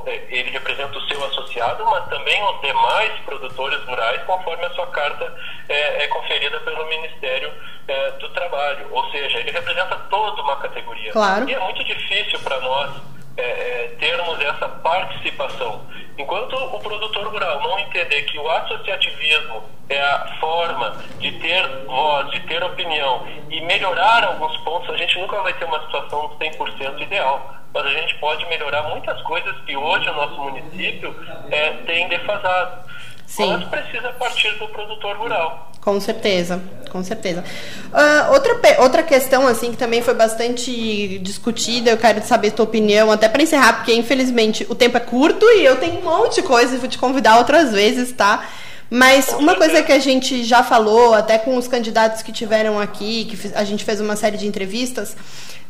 ele 0.09 0.51
representa 0.51 0.97
o 0.97 1.09
seu 1.09 1.25
associado, 1.25 1.85
mas 1.87 2.09
também 2.09 2.42
os 2.42 2.61
demais 2.61 3.12
produtores 3.21 3.83
rurais, 3.85 4.23
conforme 4.25 4.64
a 4.64 4.71
sua 4.71 4.87
carta 4.88 5.35
é, 5.68 6.05
é 6.05 6.09
conferida 6.09 6.59
pelo 6.61 6.87
Ministério 6.87 7.53
é, 7.87 8.11
do 8.12 8.29
Trabalho. 8.31 8.87
Ou 8.90 9.11
seja, 9.11 9.38
ele 9.38 9.51
representa 9.51 9.97
toda 10.11 10.42
uma 10.42 10.57
categoria. 10.57 11.12
Claro. 11.12 11.49
E 11.49 11.55
é 11.55 11.59
muito 11.59 11.85
difícil 11.85 12.38
para 12.40 12.61
nós, 12.61 12.90
é, 13.38 13.40
é, 13.40 13.96
termos 14.01 14.40
essa 14.40 14.68
participação. 14.68 15.87
Enquanto 16.18 16.57
o 16.57 16.81
produtor 16.81 17.29
rural 17.29 17.61
não 17.61 17.79
entender 17.79 18.22
que 18.22 18.37
o 18.37 18.51
associativismo 18.51 19.62
é 19.88 20.01
a 20.01 20.37
forma 20.40 20.96
de 21.20 21.31
ter 21.38 21.64
voz, 21.87 22.31
de 22.33 22.40
ter 22.40 22.62
opinião 22.64 23.24
e 23.48 23.61
melhorar 23.61 24.24
alguns 24.24 24.57
pontos, 24.59 24.92
a 24.92 24.96
gente 24.96 25.16
nunca 25.20 25.40
vai 25.40 25.53
ter 25.53 25.66
uma 25.66 25.81
situação 25.83 26.37
100% 26.37 27.01
ideal. 27.01 27.55
Mas 27.72 27.87
a 27.87 27.90
gente 27.90 28.16
pode 28.16 28.44
melhorar 28.46 28.83
muitas 28.88 29.22
coisas 29.22 29.57
que 29.61 29.77
hoje 29.77 30.09
o 30.11 30.14
nosso 30.14 30.40
município 30.40 31.14
é, 31.53 31.70
tem 31.87 32.09
defasado. 32.09 32.88
Sim. 33.24 33.53
Mas 33.53 33.68
precisa 33.68 34.12
partir 34.14 34.51
do 34.59 34.66
produtor 34.68 35.16
rural. 35.16 35.70
Com 35.88 35.98
certeza, 36.03 36.61
com 36.90 37.03
certeza. 37.03 37.42
Uh, 37.87 38.33
outra, 38.35 38.83
outra 38.83 39.03
questão, 39.03 39.48
assim, 39.48 39.70
que 39.70 39.79
também 39.79 40.03
foi 40.03 40.12
bastante 40.12 41.18
discutida, 41.20 41.88
eu 41.88 41.96
quero 41.96 42.22
saber 42.27 42.48
a 42.48 42.51
tua 42.51 42.66
opinião, 42.66 43.11
até 43.11 43.27
para 43.27 43.42
encerrar, 43.42 43.72
porque 43.77 43.94
infelizmente 43.94 44.66
o 44.68 44.74
tempo 44.74 44.98
é 44.98 45.01
curto 45.01 45.46
e 45.46 45.64
eu 45.64 45.77
tenho 45.77 46.01
um 46.01 46.03
monte 46.03 46.35
de 46.35 46.42
coisa 46.42 46.74
e 46.74 46.79
vou 46.79 46.90
te 46.90 46.98
convidar 46.98 47.38
outras 47.38 47.72
vezes, 47.72 48.12
tá? 48.12 48.46
Mas 48.90 49.29
uma 49.35 49.55
coisa 49.55 49.83
que 49.83 49.92
a 49.92 49.98
gente 49.98 50.44
já 50.44 50.62
falou, 50.62 51.12
até 51.12 51.37
com 51.37 51.57
os 51.57 51.68
candidatos 51.68 52.22
que 52.22 52.33
tiveram 52.33 52.81
aqui, 52.81 53.27
que 53.27 53.55
a 53.55 53.62
gente 53.62 53.85
fez 53.85 54.01
uma 54.01 54.16
série 54.16 54.38
de 54.38 54.46
entrevistas, 54.46 55.14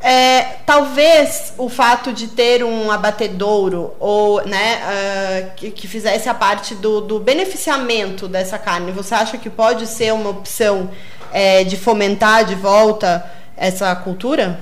é, 0.00 0.59
talvez 0.64 1.52
o 1.59 1.68
fato 1.68 2.12
de 2.12 2.28
ter 2.28 2.62
um 2.62 2.90
abatedouro 2.90 3.96
ou 3.98 4.40
né, 4.46 4.78
uh, 4.78 5.54
que, 5.57 5.72
que, 5.72 5.88
fizesse 5.88 6.28
a 6.28 6.35
parte 6.35 6.76
do, 6.76 7.00
do, 7.00 7.18
beneficiamento 7.18 8.28
dessa 8.28 8.57
carne, 8.61 8.92
você 8.92 9.16
acha 9.16 9.37
que 9.37 9.50
pode 9.50 9.88
ser 9.88 10.12
uma 10.12 10.31
opção 10.31 10.88
é, 11.33 11.64
de 11.64 11.76
fomentar 11.76 12.44
de 12.44 12.54
volta 12.54 13.28
essa 13.57 13.94
cultura? 13.96 14.61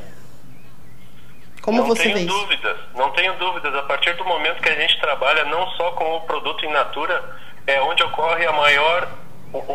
Como 1.60 1.80
não 1.80 1.86
você 1.86 2.04
tenho 2.04 2.16
vê 2.16 2.24
dúvidas, 2.24 2.76
não 2.94 3.10
tenho 3.10 3.34
dúvidas. 3.34 3.74
A 3.74 3.82
partir 3.82 4.16
do 4.16 4.24
momento 4.24 4.62
que 4.62 4.70
a 4.70 4.80
gente 4.80 4.98
trabalha 5.00 5.44
não 5.44 5.68
só 5.72 5.90
com 5.90 6.16
o 6.16 6.20
produto 6.22 6.64
in 6.64 6.70
natura, 6.70 7.22
é 7.66 7.80
onde 7.80 8.02
ocorre 8.02 8.46
a 8.46 8.52
maior, 8.52 9.08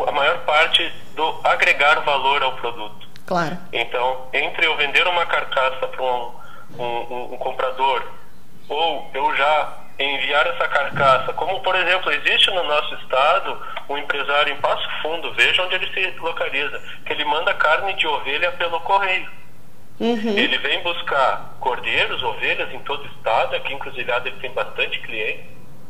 a 0.06 0.12
maior 0.12 0.38
parte 0.38 0.92
do 1.14 1.40
agregar 1.44 2.00
valor 2.00 2.42
ao 2.42 2.52
produto. 2.52 3.08
Claro. 3.26 3.56
Então, 3.72 4.28
entre 4.32 4.66
eu 4.66 4.76
vender 4.76 5.06
uma 5.06 5.26
carcaça 5.26 5.86
para 5.86 6.02
um, 6.02 6.32
um, 6.78 7.34
um, 7.34 7.36
comprador 7.38 8.02
ou 8.68 9.10
eu 9.14 9.36
já 9.36 9.78
enviar 9.98 10.46
essa 10.46 10.66
carcaça, 10.68 11.32
como 11.34 11.60
por 11.60 11.74
exemplo 11.76 12.10
existe 12.10 12.50
no 12.50 12.62
nosso 12.64 12.94
estado 12.96 13.58
um 13.88 13.98
empresário 13.98 14.52
em 14.52 14.56
Passo 14.56 14.88
Fundo, 15.02 15.32
veja 15.34 15.62
onde 15.62 15.74
ele 15.74 15.92
se 15.92 16.18
localiza, 16.18 16.82
que 17.06 17.12
ele 17.12 17.24
manda 17.24 17.54
carne 17.54 17.92
de 17.94 18.06
ovelha 18.06 18.52
pelo 18.52 18.80
correio. 18.80 19.30
Uhum. 20.00 20.36
Ele 20.36 20.58
vem 20.58 20.82
buscar 20.82 21.54
cordeiros, 21.60 22.22
ovelhas 22.22 22.72
em 22.72 22.80
todo 22.80 23.04
o 23.04 23.06
estado, 23.06 23.54
aqui 23.54 23.72
em 23.72 23.78
Cruzilhada 23.78 24.28
ele 24.28 24.40
tem 24.40 24.50
bastante 24.50 24.98
cliente, 25.00 25.44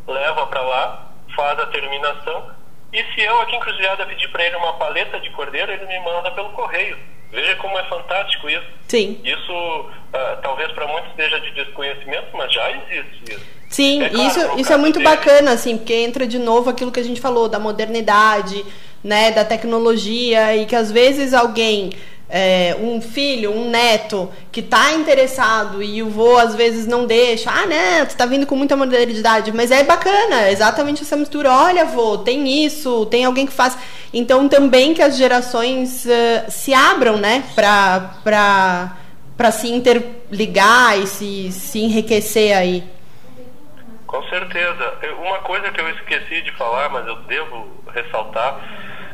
leva 0.07 0.47
para 0.49 0.61
lá, 0.61 1.12
faz 1.35 1.59
a 1.59 1.67
terminação, 1.67 2.51
e 2.93 3.03
se 3.15 3.23
eu 3.23 3.41
aqui 3.41 3.57
em 3.57 3.61
Cruzilhada 3.61 4.05
pedir 4.07 4.29
para 4.29 4.45
ele 4.45 4.57
uma 4.57 4.75
paleta 4.75 5.19
de 5.19 5.31
cordeiro, 5.31 5.73
ele 5.73 5.87
me 5.87 5.99
manda 6.01 6.31
pelo 6.33 6.51
correio. 6.51 6.99
Veja 7.31 7.57
como 7.57 7.79
é 7.79 7.85
fantástico 7.85 8.51
isso. 8.51 8.67
Sim. 8.89 9.19
Isso 9.25 9.53
uh, 9.53 10.43
talvez 10.43 10.71
para 10.73 10.87
muitos 10.87 11.15
seja 11.17 11.41
de 11.41 11.51
desconhecimento, 11.53 12.27
mas 12.35 12.53
já 12.53 12.71
existe 12.71 13.33
isso. 13.33 13.47
Sim, 13.71 14.03
é 14.03 14.11
claro, 14.11 14.29
isso, 14.29 14.61
isso 14.61 14.73
é 14.73 14.77
muito 14.77 14.99
dele. 14.99 15.09
bacana, 15.09 15.53
assim, 15.53 15.79
porque 15.79 15.95
entra 15.95 16.27
de 16.27 16.39
novo 16.39 16.69
aquilo 16.69 16.93
que 16.93 17.01
a 17.01 17.05
gente 17.05 17.23
falou, 17.23 17.49
da 17.49 17.59
modernidade, 17.59 18.63
né, 19.03 19.31
da 19.31 19.47
tecnologia, 19.47 20.55
e 20.55 20.67
que 20.67 20.77
às 20.77 20.93
vezes 20.93 21.33
alguém 21.33 21.91
é, 22.35 22.75
um 22.81 22.99
filho, 23.03 23.53
um 23.53 23.69
neto 23.69 24.33
que 24.51 24.61
está 24.61 24.95
interessado 24.95 25.83
e 25.83 26.03
o 26.03 26.09
vô 26.09 26.39
às 26.39 26.55
vezes 26.55 26.87
não 26.87 27.05
deixa, 27.05 27.51
ah, 27.51 27.67
né, 27.67 28.07
tu 28.07 28.17
tá 28.17 28.25
vindo 28.25 28.47
com 28.47 28.57
muita 28.57 28.75
modernidade, 28.75 29.53
mas 29.53 29.71
é 29.71 29.85
bacana, 29.85 30.51
exatamente 30.51 31.03
essa 31.03 31.15
mistura. 31.15 31.53
Olha, 31.53 31.85
vô, 31.85 32.17
tem 32.17 32.65
isso, 32.65 33.05
tem 33.07 33.27
alguém 33.27 33.45
que 33.45 33.53
faz. 33.53 33.77
Então 34.15 34.49
também 34.49 34.95
que 34.95 35.03
as 35.03 35.19
gerações 35.19 36.07
uh, 36.07 36.51
se 36.51 36.73
abram, 36.73 37.19
né, 37.19 37.45
para 37.55 39.51
se 39.53 39.69
interligar 39.69 40.99
e 40.99 41.07
se, 41.07 41.53
se 41.53 41.81
enriquecer 41.81 42.57
aí. 42.57 42.83
Com 44.07 44.23
certeza. 44.25 44.95
Uma 45.23 45.39
coisa 45.41 45.71
que 45.71 45.81
eu 45.81 45.89
esqueci 45.91 46.41
de 46.43 46.53
falar, 46.53 46.89
mas 46.89 47.07
eu 47.07 47.17
devo 47.25 47.69
ressaltar 47.95 48.59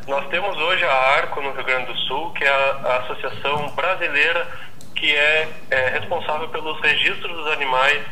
nós 0.09 0.27
temos 0.29 0.57
hoje 0.57 0.83
a 0.83 0.91
ARCO 0.91 1.39
no 1.39 1.51
Rio 1.51 1.63
Grande 1.63 1.85
do 1.85 1.97
Sul, 1.99 2.31
que 2.31 2.43
é 2.43 2.49
a, 2.49 2.79
a 2.83 2.97
associação 2.97 3.69
brasileira 3.69 4.47
que 4.95 5.15
é, 5.15 5.47
é, 5.69 5.89
responsável 5.89 6.49
pelos 6.49 6.81
registros 6.81 7.31
dos 7.31 7.47
animais 7.47 8.03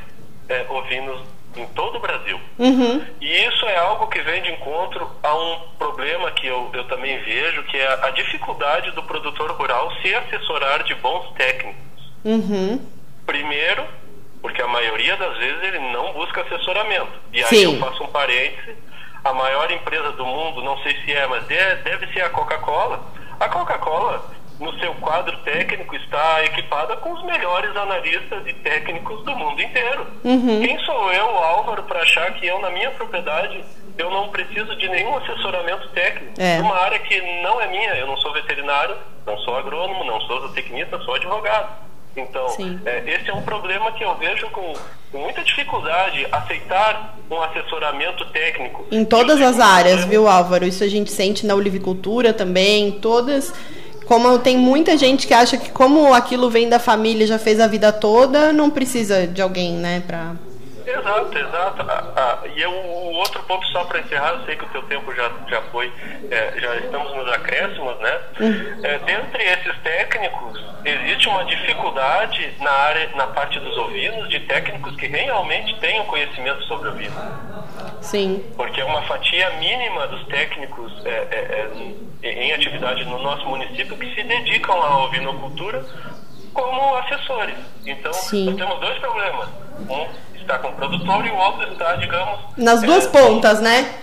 é, 0.47 0.65
ovinos 0.69 1.21
em 1.55 1.65
todo 1.67 1.97
o 1.97 1.99
Brasil. 1.99 2.39
Uhum. 2.59 3.03
E 3.19 3.45
isso 3.45 3.65
é 3.65 3.77
algo 3.77 4.07
que 4.07 4.21
vem 4.21 4.43
de 4.43 4.51
encontro 4.51 5.09
a 5.23 5.35
um 5.35 5.59
problema 5.79 6.29
que 6.31 6.45
eu, 6.45 6.69
eu 6.71 6.83
também 6.83 7.17
vejo, 7.23 7.63
que 7.63 7.77
é 7.77 7.87
a, 8.05 8.11
dificuldade 8.11 8.91
do 8.91 9.01
produtor 9.01 9.51
rural 9.53 9.91
se 10.01 10.13
assessorar 10.13 10.83
de 10.83 10.93
bons 10.95 11.31
técnicos. 11.31 12.13
Uhum. 12.23 12.79
Primeiro, 13.25 13.83
porque 14.39 14.61
a 14.61 14.67
maioria 14.67 15.17
das 15.17 15.35
vezes 15.37 15.63
ele 15.63 15.79
não 15.91 16.13
busca 16.13 16.41
assessoramento. 16.41 17.11
E 17.33 17.39
aí 17.39 17.49
Sim. 17.49 17.73
eu 17.73 17.79
faço 17.79 18.03
um 18.03 18.07
parêntese 18.07 18.75
a 19.29 19.33
maior 19.33 19.69
empresa 19.71 20.11
do 20.13 20.25
mundo, 20.25 20.63
não 20.63 20.77
sei 20.79 20.95
se 21.03 21.13
é, 21.13 21.27
mas 21.27 21.43
deve 21.45 22.07
ser 22.13 22.21
a 22.21 22.29
Coca-Cola. 22.29 23.01
A 23.39 23.49
Coca-Cola, 23.49 24.23
no 24.59 24.73
seu 24.79 24.93
quadro 24.95 25.37
técnico, 25.39 25.95
está 25.95 26.43
equipada 26.43 26.95
com 26.97 27.11
os 27.11 27.23
melhores 27.23 27.75
analistas 27.75 28.47
e 28.47 28.53
técnicos 28.53 29.23
do 29.23 29.35
mundo 29.35 29.61
inteiro. 29.61 30.07
Uhum. 30.23 30.61
Quem 30.61 30.79
sou 30.79 31.11
eu, 31.13 31.25
Álvaro, 31.37 31.83
para 31.83 32.01
achar 32.01 32.33
que 32.33 32.47
eu, 32.47 32.59
na 32.59 32.69
minha 32.69 32.89
propriedade, 32.91 33.63
eu 33.97 34.09
não 34.09 34.29
preciso 34.29 34.75
de 34.75 34.87
nenhum 34.87 35.17
assessoramento 35.17 35.89
técnico? 35.89 36.33
É. 36.39 36.59
Uma 36.59 36.75
área 36.75 36.99
que 36.99 37.41
não 37.41 37.61
é 37.61 37.67
minha, 37.67 37.95
eu 37.95 38.07
não 38.07 38.17
sou 38.17 38.33
veterinário, 38.33 38.95
não 39.25 39.37
sou 39.39 39.57
agrônomo, 39.57 40.03
não 40.03 40.21
sou 40.21 40.41
zootecnista, 40.41 40.99
sou 40.99 41.15
advogado. 41.15 41.86
Então, 42.17 42.47
é, 42.85 43.03
esse 43.05 43.29
é 43.29 43.33
um 43.33 43.43
problema 43.43 43.91
que 43.91 44.03
eu 44.03 44.15
vejo 44.15 44.49
com, 44.49 44.73
com, 45.11 45.19
muita 45.19 45.43
dificuldade 45.43 46.25
aceitar 46.31 47.15
um 47.29 47.41
assessoramento 47.43 48.25
técnico. 48.31 48.85
Em 48.91 49.05
todas 49.05 49.39
as 49.39 49.59
áreas, 49.59 50.03
viu, 50.05 50.27
Álvaro? 50.27 50.65
Isso 50.65 50.83
a 50.83 50.87
gente 50.87 51.11
sente 51.11 51.45
na 51.45 51.53
olivicultura 51.53 52.33
também, 52.33 52.91
todas. 52.93 53.53
Como 54.05 54.39
tem 54.39 54.57
muita 54.57 54.97
gente 54.97 55.27
que 55.27 55.33
acha 55.33 55.57
que 55.57 55.69
como 55.69 56.13
aquilo 56.13 56.49
vem 56.49 56.67
da 56.67 56.79
família, 56.79 57.27
já 57.27 57.37
fez 57.37 57.59
a 57.59 57.67
vida 57.67 57.91
toda, 57.91 58.51
não 58.51 58.69
precisa 58.69 59.27
de 59.27 59.41
alguém, 59.41 59.73
né, 59.73 60.01
para 60.07 60.33
Exato, 60.87 61.37
exato. 61.37 61.85
Ah, 61.89 62.13
ah, 62.15 62.47
e 62.47 62.61
eu, 62.61 62.71
o 62.71 63.13
outro 63.13 63.43
ponto, 63.43 63.65
só 63.67 63.83
para 63.83 63.99
encerrar, 63.99 64.29
eu 64.35 64.45
sei 64.45 64.55
que 64.55 64.63
o 64.63 64.69
teu 64.69 64.81
tempo 64.83 65.13
já, 65.13 65.29
já 65.49 65.61
foi, 65.63 65.91
é, 66.31 66.53
já 66.57 66.75
estamos 66.77 67.13
nos 67.13 67.29
acréscimos, 67.33 67.99
né? 67.99 68.19
Uhum. 68.39 68.85
É, 68.85 68.97
dentre 68.99 69.43
esses 69.43 69.77
técnicos, 69.79 70.63
existe 70.85 71.27
uma 71.27 71.43
dificuldade 71.43 72.53
na 72.61 72.71
área, 72.71 73.09
na 73.15 73.27
parte 73.27 73.59
dos 73.59 73.77
ovinos, 73.77 74.29
de 74.29 74.39
técnicos 74.41 74.95
que 74.95 75.07
realmente 75.07 75.77
tenham 75.79 76.05
conhecimento 76.05 76.63
sobre 76.63 76.87
ovino. 76.87 77.57
Sim. 78.01 78.43
Porque 78.55 78.79
é 78.79 78.85
uma 78.85 79.01
fatia 79.01 79.49
mínima 79.59 80.07
dos 80.07 80.25
técnicos 80.27 81.05
é, 81.05 81.09
é, 81.09 81.69
é 82.23 82.43
em 82.45 82.53
atividade 82.53 83.03
no 83.05 83.21
nosso 83.21 83.45
município 83.45 83.97
que 83.97 84.15
se 84.15 84.23
dedicam 84.23 84.81
à 84.81 85.03
ovinocultura 85.03 85.83
como 86.53 86.95
assessores. 86.95 87.55
Então, 87.85 88.13
Sim. 88.13 88.45
nós 88.45 88.55
temos 88.55 88.79
dois 88.79 88.97
problemas. 88.99 89.49
Um 89.89 90.07
está 90.47 90.57
com 90.59 90.69
o 90.69 90.73
produtor 90.73 91.25
e 91.25 91.29
o 91.29 91.35
outro 91.35 91.71
está, 91.73 91.97
digamos. 91.97 92.39
Nas 92.55 92.81
duas 92.81 93.05
é, 93.05 93.09
pontas, 93.09 93.59
né? 93.59 93.93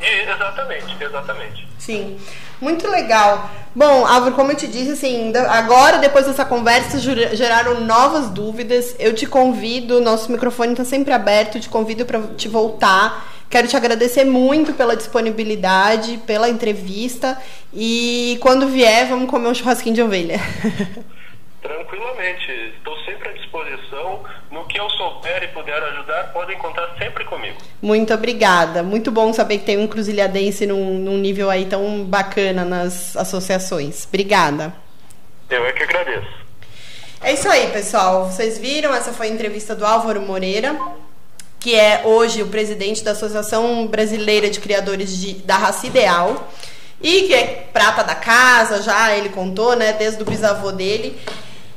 Exatamente, 0.00 0.96
exatamente. 1.00 1.68
Sim. 1.78 2.18
Muito 2.60 2.88
legal. 2.88 3.50
Bom, 3.74 4.06
Álvaro, 4.06 4.34
como 4.34 4.52
eu 4.52 4.56
te 4.56 4.66
disse, 4.66 4.92
assim, 4.92 5.32
agora, 5.36 5.98
depois 5.98 6.26
dessa 6.26 6.44
conversa, 6.44 6.98
geraram 6.98 7.80
novas 7.80 8.30
dúvidas. 8.30 8.96
Eu 8.98 9.14
te 9.14 9.26
convido, 9.26 10.00
nosso 10.00 10.32
microfone 10.32 10.72
está 10.72 10.84
sempre 10.84 11.12
aberto, 11.12 11.60
te 11.60 11.68
convido 11.68 12.06
para 12.06 12.22
te 12.36 12.48
voltar. 12.48 13.34
Quero 13.50 13.68
te 13.68 13.76
agradecer 13.76 14.24
muito 14.24 14.72
pela 14.72 14.96
disponibilidade, 14.96 16.18
pela 16.26 16.48
entrevista. 16.48 17.36
E 17.74 18.38
quando 18.40 18.68
vier, 18.68 19.06
vamos 19.08 19.28
comer 19.28 19.48
um 19.48 19.54
churrasquinho 19.54 19.94
de 19.94 20.02
ovelha. 20.02 20.40
Tranquilamente, 21.60 22.50
estou 22.76 22.96
sempre 23.04 23.28
à 23.28 23.32
disposição. 23.32 24.22
Que 24.76 24.82
eu 24.82 24.90
souber 24.90 25.42
e 25.42 25.48
puder 25.48 25.82
ajudar, 25.82 26.34
podem 26.34 26.58
contar 26.58 26.94
sempre 26.98 27.24
comigo. 27.24 27.56
Muito 27.80 28.12
obrigada. 28.12 28.82
Muito 28.82 29.10
bom 29.10 29.32
saber 29.32 29.56
que 29.56 29.64
tem 29.64 29.78
um 29.78 29.86
cruzilhadense 29.86 30.66
num, 30.66 30.98
num 30.98 31.16
nível 31.16 31.48
aí 31.48 31.64
tão 31.64 32.04
bacana 32.04 32.62
nas 32.62 33.16
associações. 33.16 34.04
Obrigada. 34.06 34.74
Eu 35.48 35.64
é 35.64 35.72
que 35.72 35.82
agradeço. 35.82 36.28
É 37.22 37.32
isso 37.32 37.48
aí, 37.48 37.70
pessoal. 37.70 38.26
Vocês 38.26 38.58
viram? 38.58 38.94
Essa 38.94 39.14
foi 39.14 39.28
a 39.28 39.30
entrevista 39.30 39.74
do 39.74 39.86
Álvaro 39.86 40.20
Moreira, 40.20 40.78
que 41.58 41.74
é 41.74 42.02
hoje 42.04 42.42
o 42.42 42.48
presidente 42.48 43.02
da 43.02 43.12
Associação 43.12 43.86
Brasileira 43.86 44.50
de 44.50 44.60
Criadores 44.60 45.16
de, 45.16 45.36
da 45.36 45.56
Raça 45.56 45.86
Ideal 45.86 46.50
e 47.00 47.22
que 47.22 47.34
é 47.34 47.66
prata 47.72 48.04
da 48.04 48.14
casa, 48.14 48.82
já 48.82 49.16
ele 49.16 49.30
contou, 49.30 49.74
né, 49.74 49.94
desde 49.94 50.22
o 50.22 50.26
bisavô 50.26 50.70
dele. 50.70 51.18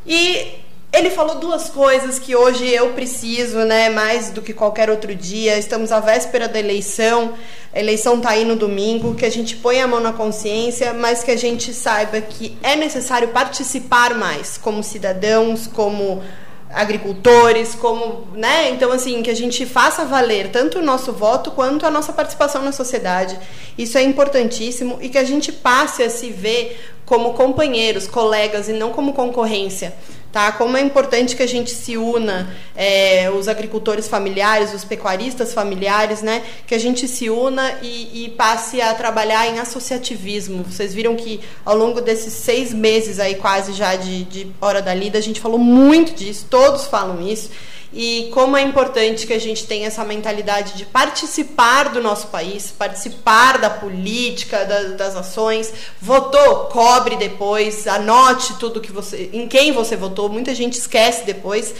E 0.05 0.58
ele 0.91 1.11
falou 1.11 1.35
duas 1.35 1.69
coisas 1.69 2.17
que 2.17 2.35
hoje 2.35 2.67
eu 2.67 2.93
preciso, 2.93 3.59
né, 3.59 3.89
mais 3.89 4.31
do 4.31 4.41
que 4.41 4.53
qualquer 4.53 4.89
outro 4.89 5.13
dia. 5.13 5.57
Estamos 5.57 5.91
à 5.91 5.99
véspera 5.99 6.47
da 6.47 6.59
eleição, 6.59 7.33
a 7.71 7.79
eleição 7.79 8.17
está 8.17 8.31
aí 8.31 8.43
no 8.43 8.55
domingo, 8.55 9.13
que 9.13 9.25
a 9.25 9.29
gente 9.29 9.55
põe 9.55 9.79
a 9.79 9.87
mão 9.87 9.99
na 9.99 10.11
consciência, 10.11 10.91
mas 10.93 11.23
que 11.23 11.29
a 11.29 11.37
gente 11.37 11.73
saiba 11.73 12.19
que 12.19 12.57
é 12.63 12.75
necessário 12.75 13.27
participar 13.27 14.15
mais 14.15 14.57
como 14.57 14.83
cidadãos, 14.83 15.67
como 15.67 16.23
agricultores, 16.71 17.73
como, 17.75 18.27
né? 18.33 18.69
Então 18.69 18.91
assim, 18.91 19.21
que 19.23 19.29
a 19.29 19.35
gente 19.35 19.65
faça 19.65 20.05
valer 20.05 20.49
tanto 20.51 20.79
o 20.79 20.81
nosso 20.81 21.11
voto 21.11 21.51
quanto 21.51 21.85
a 21.85 21.91
nossa 21.91 22.13
participação 22.13 22.63
na 22.63 22.71
sociedade. 22.71 23.39
Isso 23.77 23.97
é 23.97 24.03
importantíssimo 24.03 24.97
e 25.01 25.09
que 25.09 25.17
a 25.17 25.23
gente 25.23 25.51
passe 25.51 26.03
a 26.03 26.09
se 26.09 26.31
ver 26.31 26.79
como 27.09 27.33
companheiros, 27.33 28.07
colegas 28.07 28.69
e 28.69 28.73
não 28.73 28.91
como 28.91 29.13
concorrência. 29.13 29.95
Tá? 30.31 30.51
Como 30.51 30.77
é 30.77 30.81
importante 30.81 31.35
que 31.35 31.41
a 31.41 31.47
gente 31.47 31.71
se 31.71 31.97
una, 31.97 32.55
é, 32.75 33.31
os 33.31 33.47
agricultores 33.47 34.07
familiares, 34.07 34.75
os 34.75 34.85
pecuaristas 34.85 35.51
familiares, 35.51 36.21
né? 36.21 36.43
que 36.67 36.75
a 36.75 36.77
gente 36.77 37.07
se 37.07 37.27
una 37.27 37.79
e, 37.81 38.25
e, 38.25 38.29
passe 38.29 38.79
a 38.79 38.93
trabalhar 38.93 39.47
em 39.47 39.57
associativismo. 39.57 40.61
Vocês 40.61 40.93
viram 40.93 41.15
que 41.15 41.39
ao 41.65 41.75
longo 41.75 41.99
desses 41.99 42.31
seis 42.31 42.71
meses 42.71 43.19
aí 43.19 43.33
quase 43.33 43.73
já 43.73 43.95
de, 43.95 44.23
de 44.25 44.47
Hora 44.61 44.79
da 44.79 44.93
Lida, 44.93 45.17
a 45.17 45.21
gente 45.21 45.41
falou 45.41 45.57
muito 45.57 46.13
disso, 46.13 46.45
todos 46.47 46.85
falam 46.85 47.27
isso 47.27 47.49
e 47.91 48.29
como 48.33 48.55
é 48.55 48.61
importante 48.61 49.25
que 49.25 49.33
a 49.33 49.39
gente 49.39 49.65
tenha 49.65 49.87
essa 49.87 50.05
mentalidade 50.05 50.73
de 50.73 50.85
participar 50.85 51.89
do 51.89 52.01
nosso 52.01 52.27
país, 52.27 52.71
participar 52.71 53.57
da 53.57 53.69
política, 53.69 54.63
da, 54.63 54.83
das 54.89 55.15
ações. 55.15 55.73
Votou, 55.99 56.65
cobre 56.65 57.15
depois, 57.15 57.87
anote 57.87 58.53
tudo 58.59 58.79
que 58.79 58.91
você, 58.91 59.31
em 59.33 59.47
quem 59.47 59.71
você 59.71 59.95
votou. 59.95 60.29
Muita 60.29 60.53
gente 60.53 60.77
esquece 60.77 61.25
depois. 61.25 61.73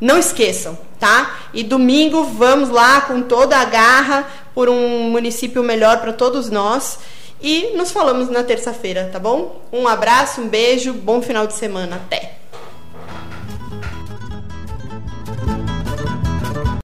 Não 0.00 0.16
esqueçam, 0.16 0.78
tá? 1.00 1.40
E 1.52 1.64
domingo 1.64 2.22
vamos 2.22 2.68
lá 2.68 3.00
com 3.00 3.22
toda 3.22 3.56
a 3.56 3.64
garra 3.64 4.30
por 4.54 4.68
um 4.68 5.10
município 5.10 5.60
melhor 5.64 6.00
para 6.00 6.12
todos 6.12 6.50
nós. 6.50 7.00
E 7.42 7.72
nos 7.76 7.90
falamos 7.90 8.28
na 8.28 8.44
terça-feira, 8.44 9.10
tá 9.12 9.18
bom? 9.18 9.60
Um 9.72 9.88
abraço, 9.88 10.40
um 10.40 10.48
beijo, 10.48 10.92
bom 10.92 11.20
final 11.20 11.48
de 11.48 11.54
semana. 11.54 11.96
Até! 11.96 12.38